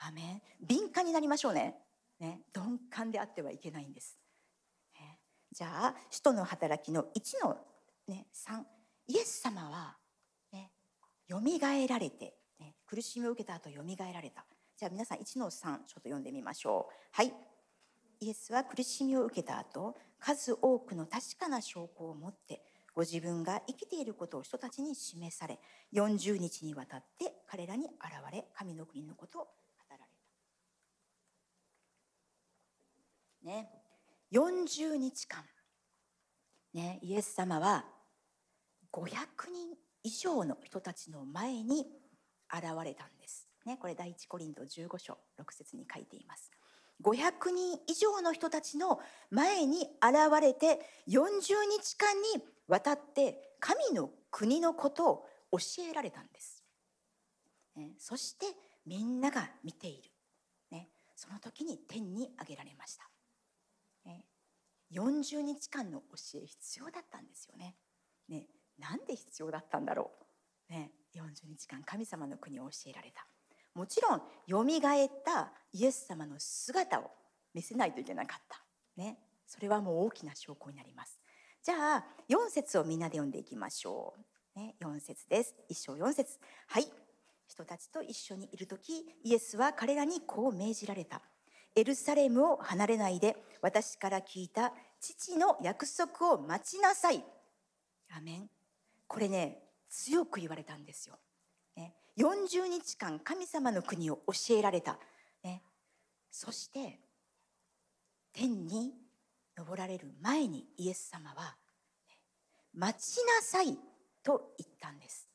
[0.00, 1.76] アメン敏感になりましょうね。
[2.18, 4.18] ね鈍感であってはいけないんです。
[4.98, 5.18] ね、
[5.52, 7.58] じゃあ使徒の働きの1の、
[8.08, 8.62] ね、3
[9.08, 9.96] イエス様は、
[10.52, 10.70] ね、
[11.26, 14.46] よみがえられて、ね、苦しみを受けた後よみがえられた。
[14.76, 16.94] じゃあ皆さん1の3ちょっと読んでみましょう。
[17.12, 17.34] はい。
[18.20, 22.62] イエスは苦しみを受けた後数多くの確かな証拠を持って
[22.94, 25.58] ご自分が生きていることを人たちに示され
[25.92, 27.92] 40日にわたって彼らに現
[28.32, 29.48] れ神の国のことを語
[29.90, 30.02] られ
[33.42, 33.48] た。
[33.50, 33.68] ね、
[34.32, 35.44] 40日間、
[36.72, 37.84] ね、イエス様は
[38.92, 39.08] 500
[39.52, 41.86] 人以上の人たちの前に
[42.52, 43.48] 現れたんです。
[43.66, 46.50] ね、これ第一コリント15章6節に書いています。
[47.02, 51.18] 500人以上の人たちの前に現れて40
[51.68, 55.58] 日間にわたって神の国のことを教
[55.90, 56.64] えられたんです。
[57.76, 58.46] ね、そして
[58.86, 60.10] みんなが見ている、
[60.70, 63.08] ね、その時に天に上げられました、
[64.04, 64.24] ね、
[64.92, 67.76] 40日間の教え必要だったんですよね。
[68.28, 68.46] ね
[68.78, 70.10] なんで必要だったんだろ
[70.70, 73.26] う、ね、40日間神様の国を教えられた。
[73.74, 77.10] もちろんよみがえったイエス様の姿を
[77.52, 78.62] 見せないといけなかった、
[78.96, 81.23] ね、それはもう大きな証拠になります。
[81.64, 84.12] じゃあ4節をみんなで読んでいきましょ
[84.54, 85.54] う、ね、4節です。
[85.66, 86.38] 一章4節。
[86.66, 86.86] はい。
[87.46, 91.22] 人たちと一緒にいる時イエスは彼らにこう命じられた。
[91.74, 97.24] エルサレムを離れないで私から聞いた父の約束を待ちなさい。
[98.14, 98.50] アメン。
[99.06, 101.18] これね強く言われたんですよ、
[101.76, 104.98] ね、40日間神様の国を教えられた、
[105.42, 105.62] ね、
[106.30, 106.98] そして
[108.34, 108.92] 天に
[109.56, 111.56] 登られる前にイエス様は
[112.74, 113.78] 「待ちなさい」
[114.22, 115.28] と言ったんです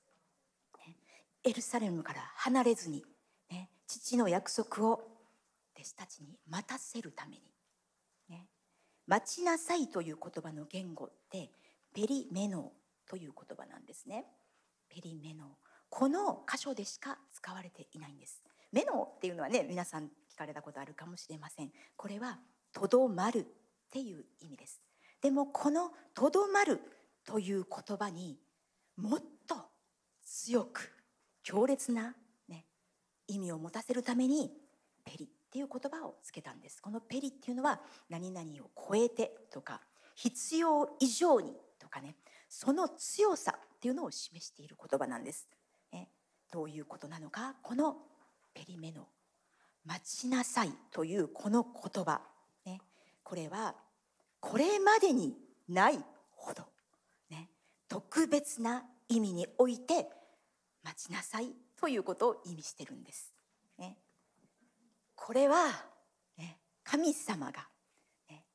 [1.43, 3.03] エルサレムから離れずに、
[3.49, 4.93] ね、父の約束を
[5.73, 7.41] 弟子たちに待たせるために、
[8.29, 8.47] ね、
[9.07, 11.51] 待ちなさいという言葉の言語って
[11.93, 12.73] ペリメノ
[13.07, 14.25] という言葉なんですね。
[14.89, 15.57] ペリメノ
[15.89, 18.43] この箇所でしか使われていないんです。
[18.71, 21.71] メノっていうのはね皆さん聞かれたことあるかもしれません。
[21.95, 22.39] これは
[22.73, 23.47] とどまる
[23.89, 24.79] っていう意味です。
[25.21, 26.79] でもこのとどまる
[27.25, 28.37] という言葉に
[28.95, 29.55] もっと
[30.23, 30.91] 強く
[31.43, 32.15] 強烈な、
[32.47, 32.65] ね、
[33.27, 34.51] 意味を持たせるために
[35.03, 36.81] ペリっていう言葉をつけたんです。
[36.81, 39.81] このペリっていうのは何々を超えてとか
[40.15, 42.15] 必要以上にとかね
[42.47, 45.47] その強さっていうのを示している言葉なんです、
[45.91, 46.09] ね、
[46.51, 47.97] どういうことなのかこの
[48.53, 49.07] ペリメの
[49.85, 52.21] 待ちなさいというこの言葉、
[53.29, 53.75] これは
[54.39, 55.37] これまでに
[55.67, 55.99] ない
[56.35, 56.63] ほど、
[57.29, 57.47] ね、
[57.87, 60.09] 特別な意味において
[60.83, 63.31] 待ちなさいということを意味してるんです。
[63.77, 63.99] ね、
[65.13, 65.67] これは、
[66.39, 67.67] ね、神様が、
[68.31, 68.45] ね、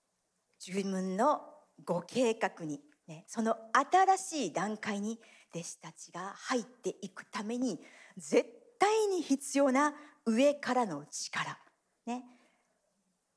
[0.59, 1.43] 自分の
[1.85, 5.21] ご計画に、ね、その新しい段階に
[5.55, 7.79] 弟子たちが入っていくために
[8.17, 8.45] 絶
[8.81, 9.95] 対に必要な
[10.27, 11.57] 上からの力、
[12.07, 12.25] ね、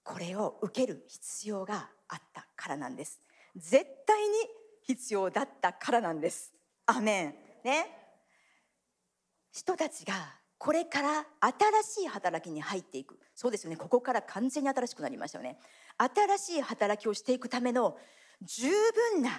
[0.08, 3.22] これを受ける必要があったからなんです。
[3.58, 4.30] 絶対に
[4.84, 6.54] 必要だったからなんです。
[6.86, 7.36] アメン。
[7.66, 7.88] ね。
[9.52, 10.14] 人たちが
[10.58, 15.58] これから新しい働きに入っていくそうですよねここから完全に新しくなりましたよね
[15.98, 17.98] 新しい働きをしていくための
[18.42, 19.36] 十分なで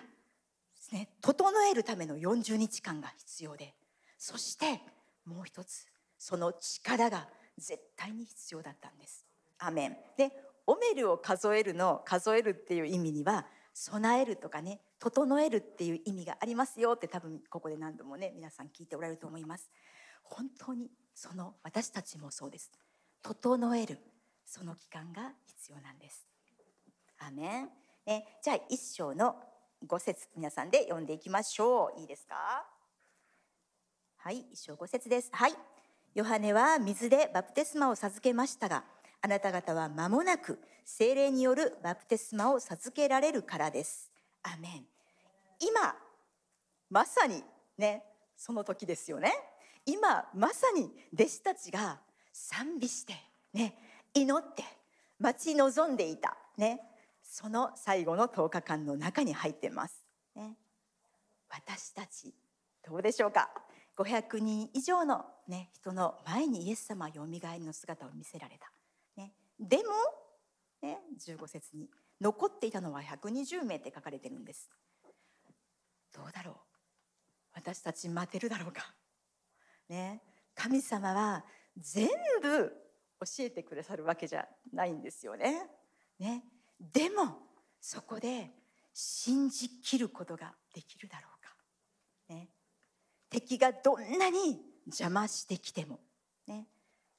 [0.77, 3.75] すね整えるための40日間が必要で
[4.19, 4.81] そして
[5.25, 5.87] もう一つ
[6.19, 9.25] その力が絶対に必要だったんです
[9.59, 10.33] アメンで
[10.69, 19.71] オメルを数えるの数えるっていう意味には備えるとかね整えるっていう意味がありますよって多分ここで何度もね皆さん聞いておられると思います。
[20.23, 22.71] 本当にその私たちもそうです。
[23.23, 23.99] 整える
[24.45, 26.27] その期間が必要なんです。
[27.19, 27.71] アメン、
[28.07, 29.37] ね、じゃあ一章の
[29.87, 32.01] 五節皆さんで読んでいきましょう。
[32.01, 32.67] いいですか？
[34.19, 35.31] はい一章五節です。
[35.33, 35.55] はい。
[36.15, 38.83] ヨハネは水でバプテスマを授けましたが
[39.21, 44.11] あなた方は間もなく精霊によるバプテスマを授けられるからです。
[44.43, 44.87] アメン。
[45.61, 45.95] 今
[46.91, 47.43] まさに
[47.77, 48.05] ね
[48.37, 49.33] その時ですよね。
[49.85, 51.99] 今まさに弟子たちが
[52.33, 53.15] 賛美して
[53.53, 53.75] ね
[54.15, 54.65] 祈って
[55.19, 56.81] 待ち望んでいたね。
[57.31, 60.03] その最後の10日間の中に入ってます、
[60.35, 60.57] ね、
[61.51, 62.33] 私たち
[62.89, 63.51] どうでしょうか
[63.99, 68.71] ？500人以上の、ね、人の前にイエス様はよみがえりの姿を見せられた、
[69.59, 69.83] でも、
[70.83, 71.89] ね、15節に
[72.21, 74.71] 残っていたのは120名って書かれてるんです
[76.15, 76.55] どうだろう？
[77.55, 78.95] 私たち待てるだろうか？
[79.89, 80.23] ね、
[80.55, 81.45] 神様は
[81.77, 82.09] 全
[82.43, 82.73] 部
[83.21, 85.67] 教えてくださるわけじゃないんですよね。
[86.19, 86.45] ね
[86.81, 87.39] でも
[87.81, 88.51] そこで
[88.95, 91.55] 信じきることができるだろうか？
[92.29, 92.49] ね、
[93.31, 96.01] 敵がどんなに邪魔してきても、
[96.47, 96.67] ね、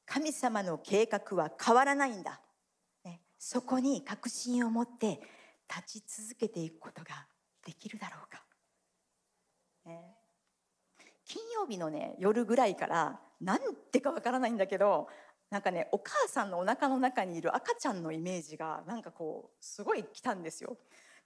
[0.09, 2.41] 神様の計画は変わらないんだ。
[3.05, 5.21] ね、そこに確信を持って
[5.69, 7.27] 立ち続けていくことが
[7.63, 8.43] できるだろうか。
[9.85, 10.15] ね
[11.25, 15.07] 金曜日のね夜ぐらいから何てかわからないんだけど
[15.51, 20.75] なんかねお母さんのお腹の中にいる赤ちゃんのイメージがなんかこうすごい来たんですよ。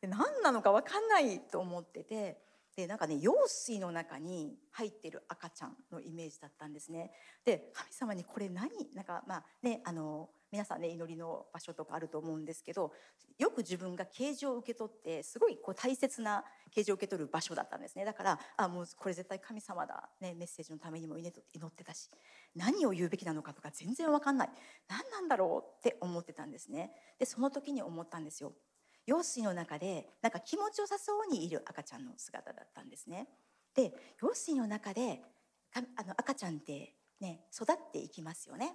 [0.01, 2.37] で何なのか分かんないと思ってて
[2.75, 7.11] でなんかね用水の中に入ってる赤ちゃんのイメージだったんですね。
[7.45, 8.69] で神様にこれ何？
[8.95, 12.91] なんかまあねあの皆さんね祈りの場所とかあると思うんですけど
[13.37, 18.05] よく自分が啓示を受け取ってすごいこう大切な啓示を受け取る場所だったんですね。
[18.05, 22.09] だからあもうこれ絶対神様だ、ね、メッセージのためにも祈ってたし
[22.55, 24.49] 何を言うべきなのかとか全然わかんない。
[24.87, 26.91] 何なんだろうって思ってたんですね。
[27.19, 28.53] でその時に思ったんですよ。
[29.05, 33.27] 用水の中でなんか気持ちよさそうにいる赤ちゃんの姿だったんですね。
[33.75, 35.21] で用水の中で
[35.73, 38.73] あの赤ちゃんってね育っていきますよね。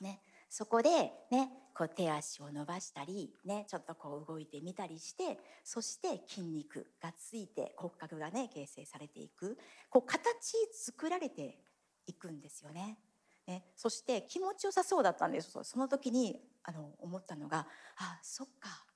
[0.00, 0.90] ねそこで
[1.30, 9.58] ねこう手足を伸ばしたりねちょっとこう動いてみたりしてそして筋肉がついて骨格がね形成されていく
[9.90, 11.58] こう形作られて
[12.06, 12.98] いくんですよね。
[13.46, 15.50] ねそして気持ちよさそうだったんです。
[15.62, 18.86] その時にあの思ったのがあそっか。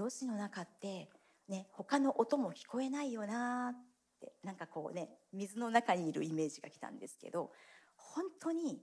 [0.00, 1.10] 用水の中って
[1.46, 3.76] ね他の音も聞こえないよなっ
[4.18, 7.50] てなんかこうね水の中にいるイメージが来たんですけど
[7.96, 8.80] 本当に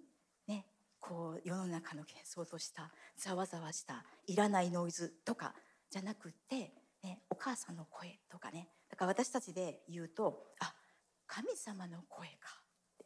[0.48, 0.68] ね
[1.00, 5.56] こう世の中の幻想としたざわざわしたいらないノイズとか
[5.90, 6.72] じゃなくって、
[7.04, 10.72] ね、お母さんの声とかねだから私たちで言うとあ
[11.26, 13.06] 神様の声かって。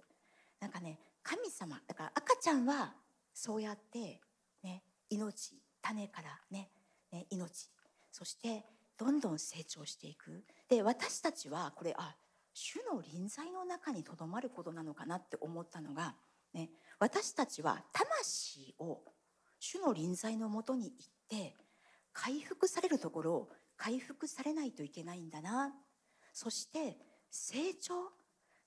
[0.60, 2.94] なんかね神様だから赤ちゃんは
[3.34, 4.20] そうやって
[4.64, 6.70] ね命種からね
[7.12, 7.70] ね命
[8.12, 8.66] そして
[8.98, 10.44] どんどん成長していく。
[10.70, 12.16] で私たちはこれあ
[12.54, 16.16] 主の臨在の中にとどまることなのかなって思ったのが、
[16.54, 19.02] ね、私たちは魂を
[19.60, 20.96] 主の臨在のもとに行っ
[21.30, 21.56] て
[22.14, 25.74] 回復されるところを回復されないといけないんだな。
[26.34, 26.98] そして
[27.30, 27.94] 成長、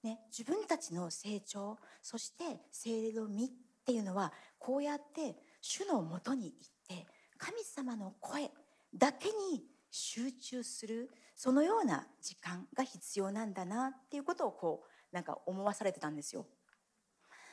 [0.03, 3.51] ね、自分たちの成長そして聖霊の実っ
[3.85, 7.07] ていうのはこうやって主のもとに行って
[7.39, 8.51] 神様の声
[8.95, 16.47] だけに集中するそのような時間が必要なんだなっていうことをこうなんか思わされてたんですよ。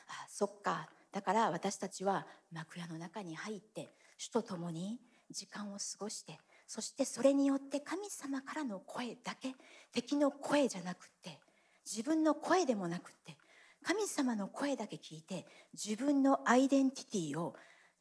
[0.08, 4.98] あそっかだから私たちは幕屋の中に入って主と共に
[5.30, 9.54] 時間を過ごしてそしてそれによって神様からの声だけ
[9.92, 11.40] 敵の声じゃなくって
[11.84, 13.36] 自分の声でもなくって
[13.82, 17.54] 神様の声だけ聞いて自分のアイデンティティを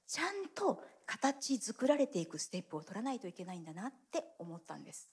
[0.08, 5.12] ちゃんと形作られていくステップを取らないといけないんだなって思ったんです。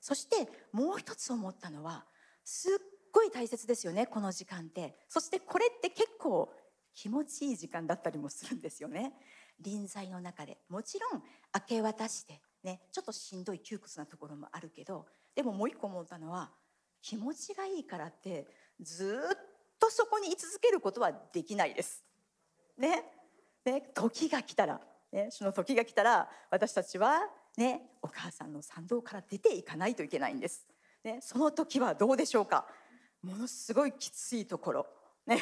[0.00, 2.06] そしてもう一つ思ったのは
[2.42, 2.72] すっ
[3.12, 4.96] ごい大切ですよねこの時間って。
[5.08, 6.50] そしてこれって結構
[6.94, 9.12] 気持ちいい時間だったりもするんですよね。
[9.60, 10.56] 臨在の中で。
[10.70, 11.22] もちろん
[11.54, 16.50] 明け渡してねちょっとしんどい窮屈なところもあるけどでももう一個思ったのは
[17.02, 18.46] 気持ちがいいからって
[18.80, 19.38] ずっ
[19.78, 22.02] とそこに居続けることはできないです。
[22.78, 23.04] ね。
[23.66, 23.90] ね。
[23.94, 24.80] 時が来たら
[25.16, 27.20] ね、その時が来たら私たちは、
[27.56, 30.66] ね、お母さんの参道から出ていかないといけないんです。
[31.02, 32.66] ね、その時はどうでしょうか？
[33.22, 34.86] ものすごいきついところ、
[35.26, 35.40] ね、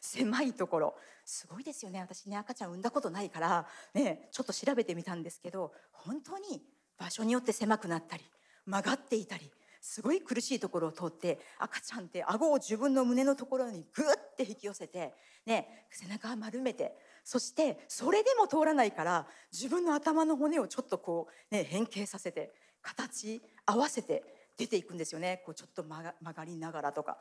[0.00, 0.94] 狭いところ。
[1.24, 1.98] すごいですよね。
[2.00, 6.62] 私ね赤ちゃん産んだことないから、ね、ちょっと調べてみたんですけど本当に
[6.96, 8.24] 場所によって狭くなったり
[8.64, 9.50] 曲がっていたり
[9.80, 15.14] すごい苦しいところを通って赤ちゃんって顎を自分の胸のところにグッて引き寄せて、
[15.46, 16.94] ね、背中を丸めて
[17.24, 22.52] そしてそれでも通らないから自分の頭の骨をちょっとこう、ね、変形させて
[22.82, 24.24] 形合わせて
[24.56, 25.42] 出ていくんですよね。
[25.44, 27.18] こうちょっと曲が曲がりながらとか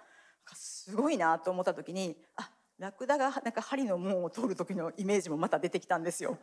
[0.53, 6.37] すごいなと思った時にあラクダがなんか針の門を通る時のイメージもまた出てきたんですよ。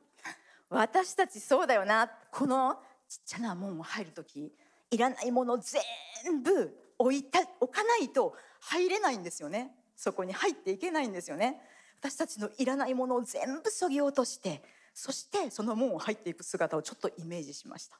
[0.68, 2.10] 私たちそうだよな。
[2.30, 4.54] このちっちゃな門を入る時
[4.90, 9.74] いらないもの全部置いた置かないと入れないんですよね。
[9.96, 11.60] そこに入っていけないんですよね。
[12.02, 14.60] 私たちのいらないものを全部そぎ落として
[14.92, 17.96] そしてその門を入っていく姿をちょっとイメージしました。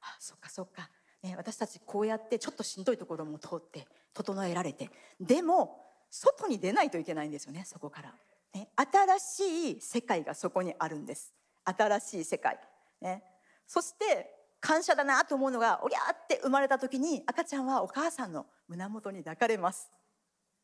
[0.00, 0.88] あそっかそっか、
[1.22, 4.90] ね、私たちこうやってちょっとしんどいところも通って整えられて。
[5.20, 8.14] でも外に出ないといけないんですよねそこから、
[8.54, 11.34] ね、新しい世界がそこにあるんです。
[11.64, 12.58] 新しい世界、
[13.02, 13.22] ね、
[13.66, 14.30] そして
[14.60, 19.90] 感謝だなと思うのがおりゃーって生まれた時に赤ちゃんはお母さんの胸元に抱かれます。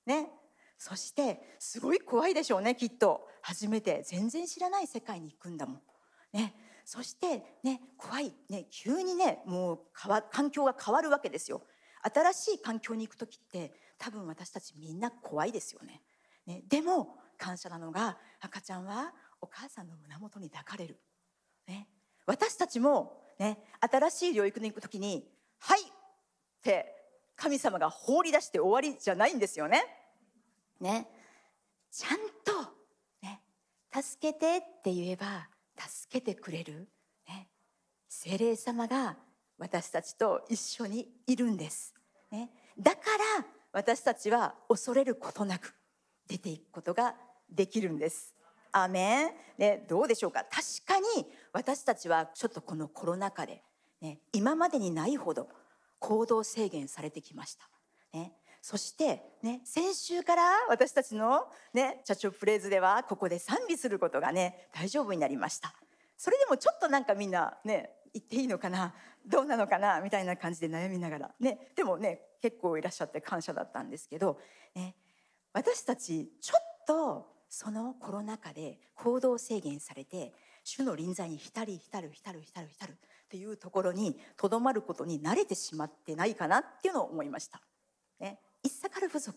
[0.07, 0.31] ね。
[0.81, 5.81] そしてすごい怖いでしょうねきっと初めて全然知らない世界に行くんだもん。
[6.33, 6.55] ね、
[6.87, 11.61] そしてね怖い、ね、急にねもう変わ環境が変わるわけですよ。
[12.03, 16.01] 新しい環境に行く時って多分私たちみんな怖いですよね。
[16.47, 19.12] ねでも感謝なのが赤ちゃんは
[19.43, 20.99] お母さんの胸元に抱かれる。
[21.68, 21.89] ね、
[22.24, 25.85] 私たちも、ね、新しい領域に行く時に「はい!」っ
[26.62, 26.87] て
[27.37, 29.99] 神様が放り出して終わりじゃないんですよね。
[30.81, 31.07] ね。
[31.91, 32.70] ちゃんと、
[33.22, 33.43] ね、
[33.93, 36.89] 助けてって言えば助けてくれる、
[37.28, 37.49] ね、
[38.09, 39.16] 精霊様が
[39.59, 41.95] 私たちと一緒にいるんです、
[42.31, 43.01] ね、だか
[43.39, 45.74] ら私たちは恐れることなく
[46.28, 47.14] 出ていくことが
[47.51, 48.35] できるんです。
[48.72, 50.45] アメン、ね、どうでしょうか。
[50.45, 50.55] 確
[50.87, 53.64] かに私たちはちょっとこのコロナ禍で、
[54.01, 55.49] ね、今までにないほど
[55.99, 57.68] 行動制限されてきました。
[58.12, 65.74] ね、そして、ね、先週から私たちの、ね、チャチョプレイズではここで賛美することがね大丈夫になりました。
[66.16, 68.92] それでもちょっとなんかみんなね言っていいのかな
[69.26, 74.38] どうなのかなみたいな感じで悩みながらねでもね結構いらっしゃって感謝だったんですけど、
[74.74, 74.94] ね、
[75.52, 80.34] 私たちちょっとそのコロナ禍で行動制限されて
[80.64, 82.94] 主の臨在に浸り浸る浸る浸る浸るっ
[83.28, 87.62] ていうところにとどまることに慣れてしまってないかなっていうのを思いました。
[88.62, 89.36] ね、イッサカル部族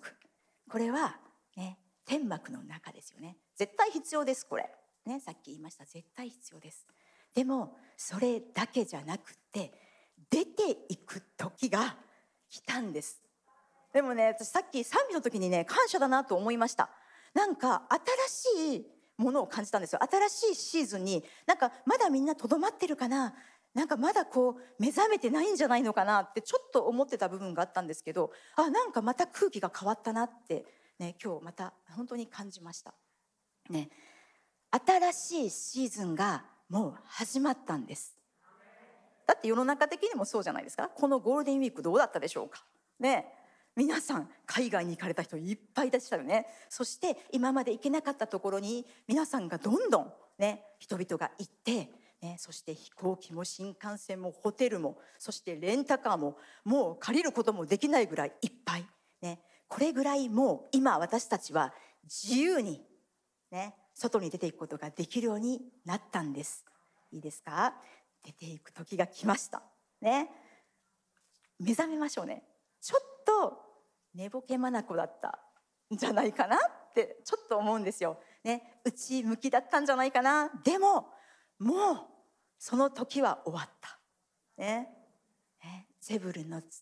[0.69, 1.17] これは、
[1.55, 3.37] ね、天幕の中ですよね。
[3.55, 4.69] 絶対必要ですこれ、
[5.05, 5.85] ね、さっき言いました。
[5.85, 6.85] 絶対必要です。
[7.33, 9.71] でもそれだけじゃなくて
[10.29, 11.95] 出ていく時が
[12.49, 13.21] 来たんです。
[13.93, 16.89] でもね私さっき賛美の時にね感謝だなと思いました。
[17.33, 17.83] なんか
[18.27, 18.85] 新しい
[19.17, 19.99] ものを感じたんですよ。
[20.01, 23.35] 新しいシーズンになんかまだみんなとどまってるかな？
[23.73, 30.65] なんかまだこう目覚めてないんじゃないのかなってちょっと思ってた部分があったんですけどあなんかまた空気が変わったなって
[30.99, 32.93] ね今日また本当に感じました。
[33.69, 33.89] ね
[34.69, 38.15] 新しいシーズンがもう始まったんです。
[39.25, 40.89] だって世の中的にもそうじゃないですか。
[40.89, 42.63] このゴールデンウィークどうだったでしょうか。
[42.99, 43.25] ね
[43.75, 46.47] 皆さん海外に行かれた人いっぱいでしたよね。
[46.69, 51.89] そして今まで行けなかったところに皆さんがどんどんね人々が行って
[52.23, 58.85] ね、そして飛行機も新幹線もホテルもそしてレンタカーももう借りることもできないぐらいいっぱい、
[59.21, 61.73] ね、これぐらいもう今私たちは
[62.05, 62.81] 自由に、
[63.51, 66.63] ね、外に出ていくことができるようになったんです。
[67.11, 67.73] いいですか？
[68.23, 69.61] 出ていく時が来ました。
[69.99, 70.29] ね
[71.59, 72.43] 目覚めましょうね。
[72.81, 73.59] ちょっと
[74.15, 75.39] 寝ぼけ眼だった
[75.93, 76.55] んじゃないかな？
[76.55, 76.59] っ
[76.95, 80.49] てちょっと思うんですよ、ね、内向きだったんじゃないかな？
[80.63, 81.09] でも
[81.59, 82.12] もう
[82.63, 83.99] その時は終わった。
[84.57, 84.87] ね。
[85.61, 86.81] ねゼブルの月。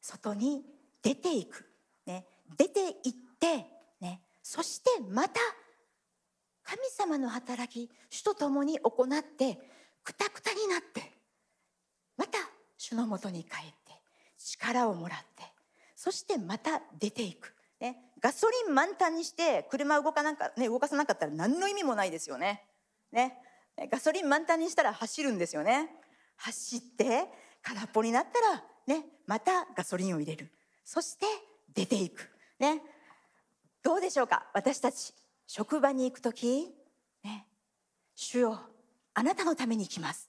[0.00, 0.64] 外に
[1.02, 1.68] 出ていく。
[2.06, 2.24] ね。
[2.56, 3.66] 出て行って、
[4.00, 4.20] ね。
[4.44, 5.40] そしてまた
[6.62, 9.58] 神様の働き、主と共に行って、
[10.04, 11.02] くたくたになって、
[12.16, 12.38] また
[12.78, 13.74] 主のもとに帰って、
[14.38, 15.42] 力をもらって、
[15.96, 17.56] そしてまた出ていく。
[17.80, 22.64] ね、ガソリン満タンにして車動かなんか、ね、動かさなかったら何の意味もないですよね。
[23.10, 23.36] ね、
[23.88, 25.88] ガソリン満タンにしたら走るんですよね。
[26.36, 27.28] 走って
[27.62, 30.50] 空っぽになったらねまたガソリンを入れる。
[30.84, 31.26] そして
[31.72, 32.30] 出ていく。
[32.58, 32.82] ね。
[33.82, 34.50] どうでしょうか？
[34.52, 35.14] 私たち
[35.46, 36.74] 職場に行く時
[37.24, 37.46] ね。
[38.14, 38.60] 主よ
[39.14, 40.28] あなたのために行きます。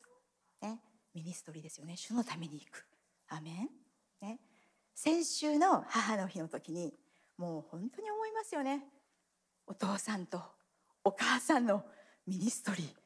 [0.62, 0.80] ね。
[1.14, 1.98] ミニストリーですよね。
[1.98, 2.86] 主のために行く。
[3.28, 3.70] アメン。
[4.22, 4.40] ね。
[4.96, 6.94] 先週の母の日の時に
[7.38, 8.86] もう本当に思いますよね。
[9.68, 10.42] お父さんと
[11.04, 11.84] お母さんの
[12.28, 13.01] ミニストリー。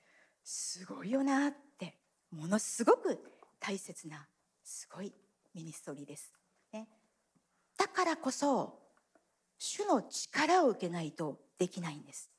[0.45, 1.97] すごいよなって
[2.31, 3.19] ものすごく
[3.59, 4.25] 大切な
[4.63, 5.11] すごい
[5.53, 6.31] ミニストリーです、
[6.71, 6.87] ね、
[7.77, 8.85] だからこそ
[9.57, 12.29] 主の力を受けないとできないんです。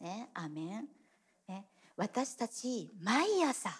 [0.00, 0.28] ね。
[0.34, 0.88] アメン、
[1.48, 3.70] ね、私たち毎朝、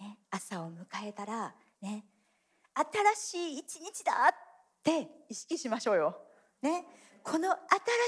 [0.00, 2.04] ね、朝を迎えたらね。
[2.74, 4.34] 新しい一日だっ
[4.82, 6.18] て意識しましょうよ。
[6.60, 6.84] ね。
[7.22, 7.50] この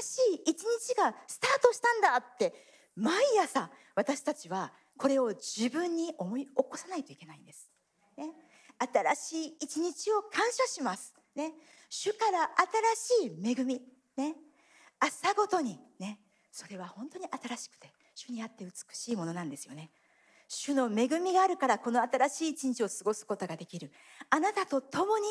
[0.01, 2.53] 新しい一日がスタートしたんだって
[2.97, 7.69] 毎朝私たちはこれを自分に思い起こさないといけないんです。
[8.17, 8.31] ね、
[8.79, 11.13] 新しい一日を感謝します。
[11.35, 11.53] ね、
[11.89, 12.49] 主から
[13.21, 13.81] 新しい恵み、
[14.17, 14.35] ね、
[14.99, 16.19] 朝ごとに、ね、
[16.51, 19.91] それは本当に新しくて主にあって美しいものなんですよね。
[20.47, 23.91] 主の恵みがあるからこの新しい一日を過ごすことができる。
[24.31, 25.27] あなたと共に、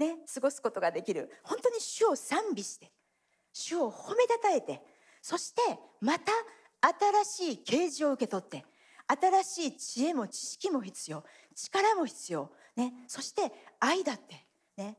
[0.00, 1.30] ね、過ごすことができる。
[1.44, 2.90] 本当に主を賛美して、
[3.52, 4.82] 主を褒めたたえて、
[5.22, 5.60] そして
[6.00, 6.32] また
[6.84, 8.64] 新しい啓示を受け取って
[9.06, 11.24] 新しい知恵も知識も必要
[11.54, 14.44] 力も必要、ね、そして愛だって、
[14.76, 14.96] ね、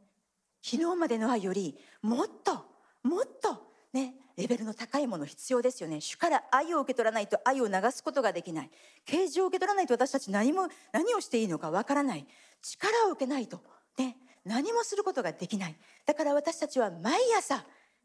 [0.63, 2.65] 昨日までの愛よりもっと
[3.03, 6.01] もっと、ね、レベルの高いもの必要ですよね。
[6.01, 8.71] 主から愛を受け取らないと愛を流すことができない。
[9.05, 12.25] 啓示を受け取らないと私たち何も何をしていいのかわからない。
[12.61, 13.61] 力を受けないと、
[13.97, 15.75] ね、何もすることができない。
[16.05, 17.63] だから私たちは毎朝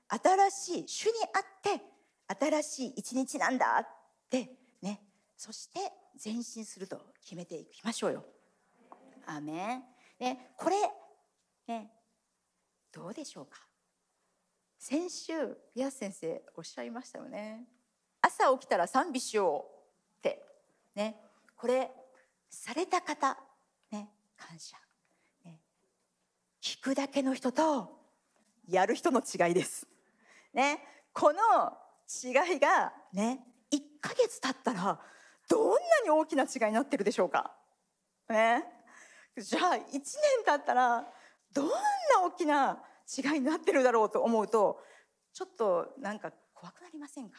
[0.08, 1.82] 新しい主にあって
[2.38, 3.88] 新しい一日なんだっ
[4.28, 4.50] て
[4.80, 5.02] ね。
[5.36, 5.80] そして
[6.22, 8.24] 前進すると決めていきましょうよ。
[9.26, 9.82] アメン。
[10.20, 10.76] ねこれ
[11.66, 11.90] ね
[12.92, 13.58] どうでしょうか。
[14.78, 15.32] 先週
[15.74, 17.64] ピアス先生おっしゃいましたよね。
[18.22, 20.42] 朝起きたら賛美しようって
[20.94, 21.16] ね。
[21.56, 21.90] これ
[22.48, 23.36] された方
[23.90, 24.76] ね感謝、
[25.44, 25.58] ね、
[26.62, 27.98] 聞くだけの人と
[28.68, 29.86] やる人の違いです。
[30.54, 30.78] ね。
[31.12, 31.38] この
[32.24, 34.98] 違いがね1ヶ月経ったら
[35.48, 37.52] どんなに大きな違いになってるでしょうか。
[38.28, 38.64] ね。
[39.36, 40.02] じゃあ1年
[40.44, 41.06] 経ったら
[41.52, 41.72] どんな
[42.24, 42.78] 大きな
[43.16, 44.80] 違いになってるだろうと思うと
[45.32, 47.38] ちょっとなんか怖くなりませんか。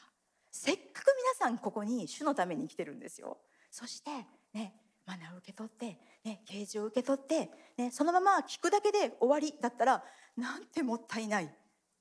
[0.51, 3.38] せっかく皆さんここに主のために来てるんですよ。
[3.69, 4.11] そして
[4.53, 4.74] ね
[5.05, 10.03] マナーを受け取って、ね、啓示を受け取って、ね、そのまま聞くだけで終わりだったら
[10.38, 11.49] なんてもったいない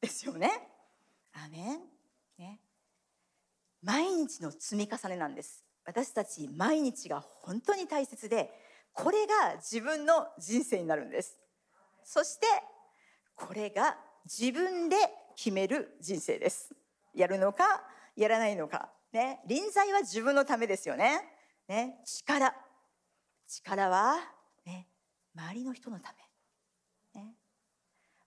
[0.00, 0.50] ですよね。
[1.32, 1.99] アメン。
[2.40, 2.58] ね。
[3.82, 5.64] 毎日の積み重ねなんです。
[5.84, 8.50] 私たち毎日が本当に大切で
[8.92, 11.38] これが自分の人生になるんです。
[12.02, 12.46] そして
[13.34, 14.96] これが自分で
[15.36, 16.74] 決める人生です。
[17.14, 17.82] やるのか
[18.16, 18.90] やらないのか。
[19.12, 19.40] ね。
[19.46, 21.20] 臨在は自分のためですよね。
[21.68, 22.00] ね。
[22.04, 22.54] 力。
[23.46, 24.16] 力は
[24.66, 24.86] ね。
[25.34, 26.14] 周りの人のた
[27.14, 27.22] め。
[27.22, 27.34] ね。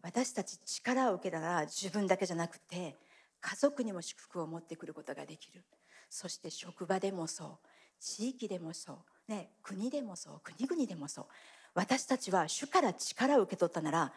[0.02, 2.96] 私たち力を受けたら自分だけじゃなくて
[3.44, 5.66] 家族にも祝福を持ってくることができる。
[6.10, 7.68] そして職場でもそう。
[8.00, 10.42] 地域でもそう、ね、国でもそう。
[10.42, 11.26] 国々でもそう。
[11.74, 14.14] 私たちは主から力を受け取ったなら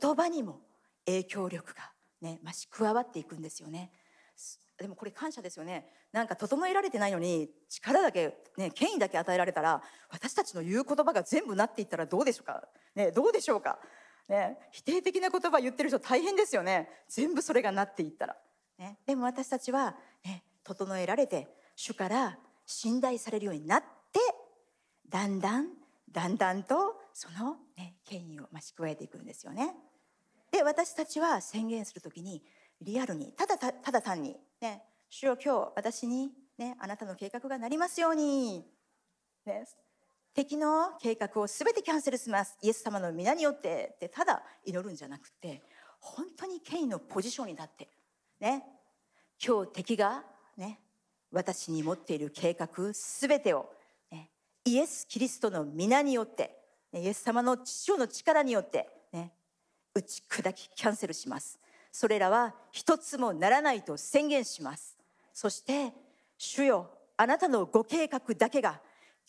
[0.00, 0.60] 言葉にも
[1.04, 1.90] 影響力が、
[2.22, 3.90] ね、増し加わっていくんですよね。
[4.78, 5.86] でもこれ感謝ですよね。
[6.12, 13.78] なんか整えられてないのに力だけ、ね、権威だけ与えられたら私たちの言う言葉が全部なっていったらどうでしょうか、ね、どうでしょうか。
[14.28, 16.88] ね、否定的な言葉言ってる人大変ですよね。
[17.08, 18.36] 全部それがなっていったら、
[18.78, 24.20] ね、でも私たちは、ね、整えられて主から信頼されるようになって
[25.08, 25.68] だんだん
[26.10, 29.74] だんだんとその、ね、権威を増し加えていくんですよね。
[30.50, 32.42] で私たちは宣言する時に
[32.80, 38.64] リアルにただただ単に、ね「主よ今日私に、ね、あなたの計画がなりますように」
[39.46, 39.66] ね、
[40.34, 42.58] 敵の計画を全てキャンセルします。
[42.60, 45.62] イエス様の皆によってってただ祈るんじゃなくて
[46.00, 47.88] 本当に権威のポジションに立って
[48.40, 48.64] ね。
[49.44, 50.24] 今日敵が
[50.56, 50.80] ね
[51.30, 53.70] 私に持っている計画全てを、
[54.10, 54.30] ね、
[54.64, 56.56] イエス・キリストの皆によって
[56.92, 59.32] イエス様の父の力によって、ね、
[59.94, 61.58] 打ち砕きキャンセルします。
[61.92, 64.96] それらは一つもならないと宣言します。
[65.32, 65.92] そして
[66.38, 68.80] 主よあなたのご計画だけが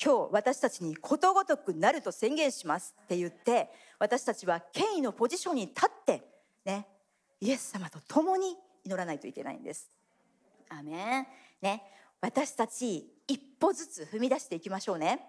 [0.04, 2.96] 今日私たちにことごとくなると宣言します。
[3.04, 6.24] って言って私たちは権威のポジションに立って
[6.66, 6.88] ね
[7.40, 8.56] イエス様と共に
[8.88, 9.92] 祈らないといけないんです。
[10.70, 11.28] アメン。
[11.62, 11.84] ね。
[12.22, 15.20] 私たち一歩ずつ踏み出していきましょうね。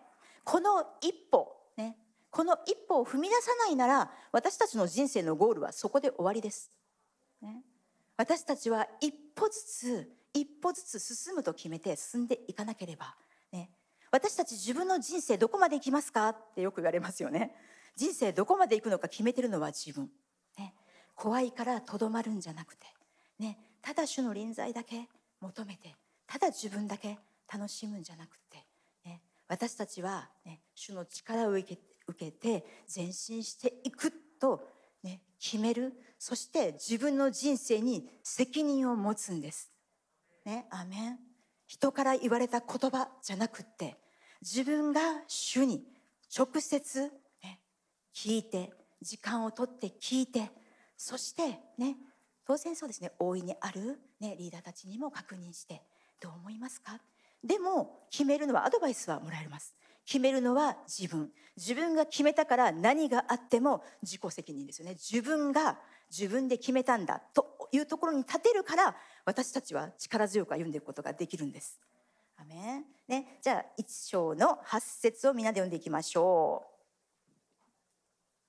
[0.44, 1.54] この一歩。
[1.76, 1.96] ね。
[2.30, 6.70] この一歩を踏み出さないなら私たちの人生のゴールはそこで終わりです。
[7.42, 7.62] ね、
[8.16, 13.16] 私たちは一歩ずつ一歩ずつ進むと決めて進んでいかなければ。
[13.50, 13.70] ね。
[14.10, 16.28] 私たち自分の人生どこまで行きますか？
[16.28, 17.54] ってよく言われますよね。
[17.96, 20.08] 人生どこまで行くのか決めてるのは自分、
[20.56, 20.74] ね、
[21.14, 22.86] 怖いからとどまるんじゃなくて、
[23.38, 25.08] ね、ただ主の臨在だけ
[25.40, 25.94] 求めて
[26.26, 27.18] ただ自分だけ
[27.52, 28.64] 楽しむんじゃなくて、
[29.04, 32.64] ね、私たちは、ね、主の力を受け受けて
[32.94, 34.66] 前進していくと、
[35.02, 39.70] ね、決めるそして自分の人生に責任を持つんです。
[40.44, 41.18] ね、アメン
[41.66, 43.96] 人から言われた言葉じゃなくって
[44.40, 45.84] 自分が主に
[46.36, 47.12] 直接、
[47.42, 47.60] ね、
[48.14, 48.72] 聞いて
[49.02, 50.50] 時間をとって聞いて
[50.96, 51.96] そしてね
[52.48, 55.82] 当然そうですね大いにある、ね、リーダーたちにも確認して
[56.18, 56.98] どう思いますか？
[57.44, 59.76] でも決めるのはアドバイスはもらえます
[60.06, 65.78] 決めるのは自分自分が決めたから何があっても自己責任ですよね自分が
[66.10, 68.96] 自分で決めたんだというところに立てるから
[69.26, 71.78] 私たちは力強く歩んでいくことができるんです。
[72.38, 76.64] アメンね、じゃあ一章の八節をみんなで読んでいきましょ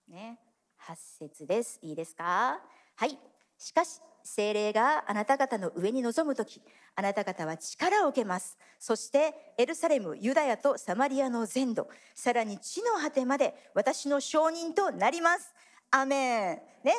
[0.10, 0.14] う。
[0.14, 0.40] ね、
[0.78, 1.80] 八節です。
[1.82, 2.62] いいですか？
[2.96, 3.18] はい。
[3.60, 6.62] しかし精霊があなた方の上に臨む時
[6.96, 8.58] あなた方は力を受けます。
[8.80, 15.54] そしてエルサレムユダヤとサマリアの全土さらに地の果てまで私の証人となります。
[15.92, 16.56] アメン。
[16.84, 16.94] ね。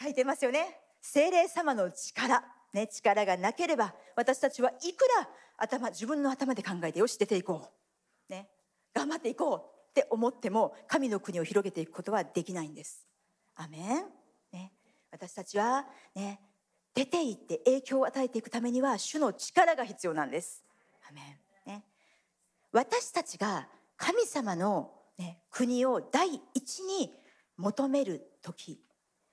[0.00, 0.78] 書いてますよね。
[1.00, 2.44] 精霊様の力。
[2.72, 2.86] ね。
[2.86, 7.70] 力がなければ私たちはいくら頭自分の頭で考えてよし出ていこ
[8.28, 8.32] う。
[8.32, 8.48] ね。
[8.94, 13.06] 頑張っていこうって思っても神の国を広げていくことはできないんです。
[13.56, 14.17] アメン。
[15.10, 16.40] 私たちはね
[16.94, 20.64] 出て行って影響を与えていくためには主の力が必要なんです。
[21.08, 21.84] アメンね、
[22.72, 27.12] 私たちが神様の、ね、国を第一に
[27.56, 28.80] 求める時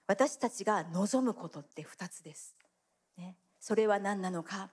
[0.07, 2.55] 私たちが望むことって2つです。
[3.17, 4.69] ね、それは何なのか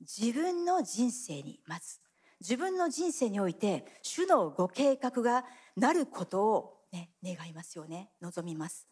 [0.00, 2.00] 自分の人生にまず
[2.40, 5.44] 自分の人生において主のご計画が
[5.76, 8.86] なることを、ね、願いますよね望みます。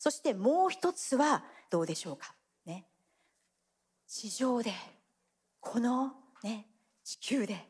[0.00, 2.34] そしてもう一つはどうでしょうか？
[2.64, 2.86] ね。
[4.08, 4.72] 地上で
[5.60, 6.66] このね
[7.04, 7.68] 地球で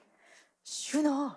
[0.63, 1.37] 主の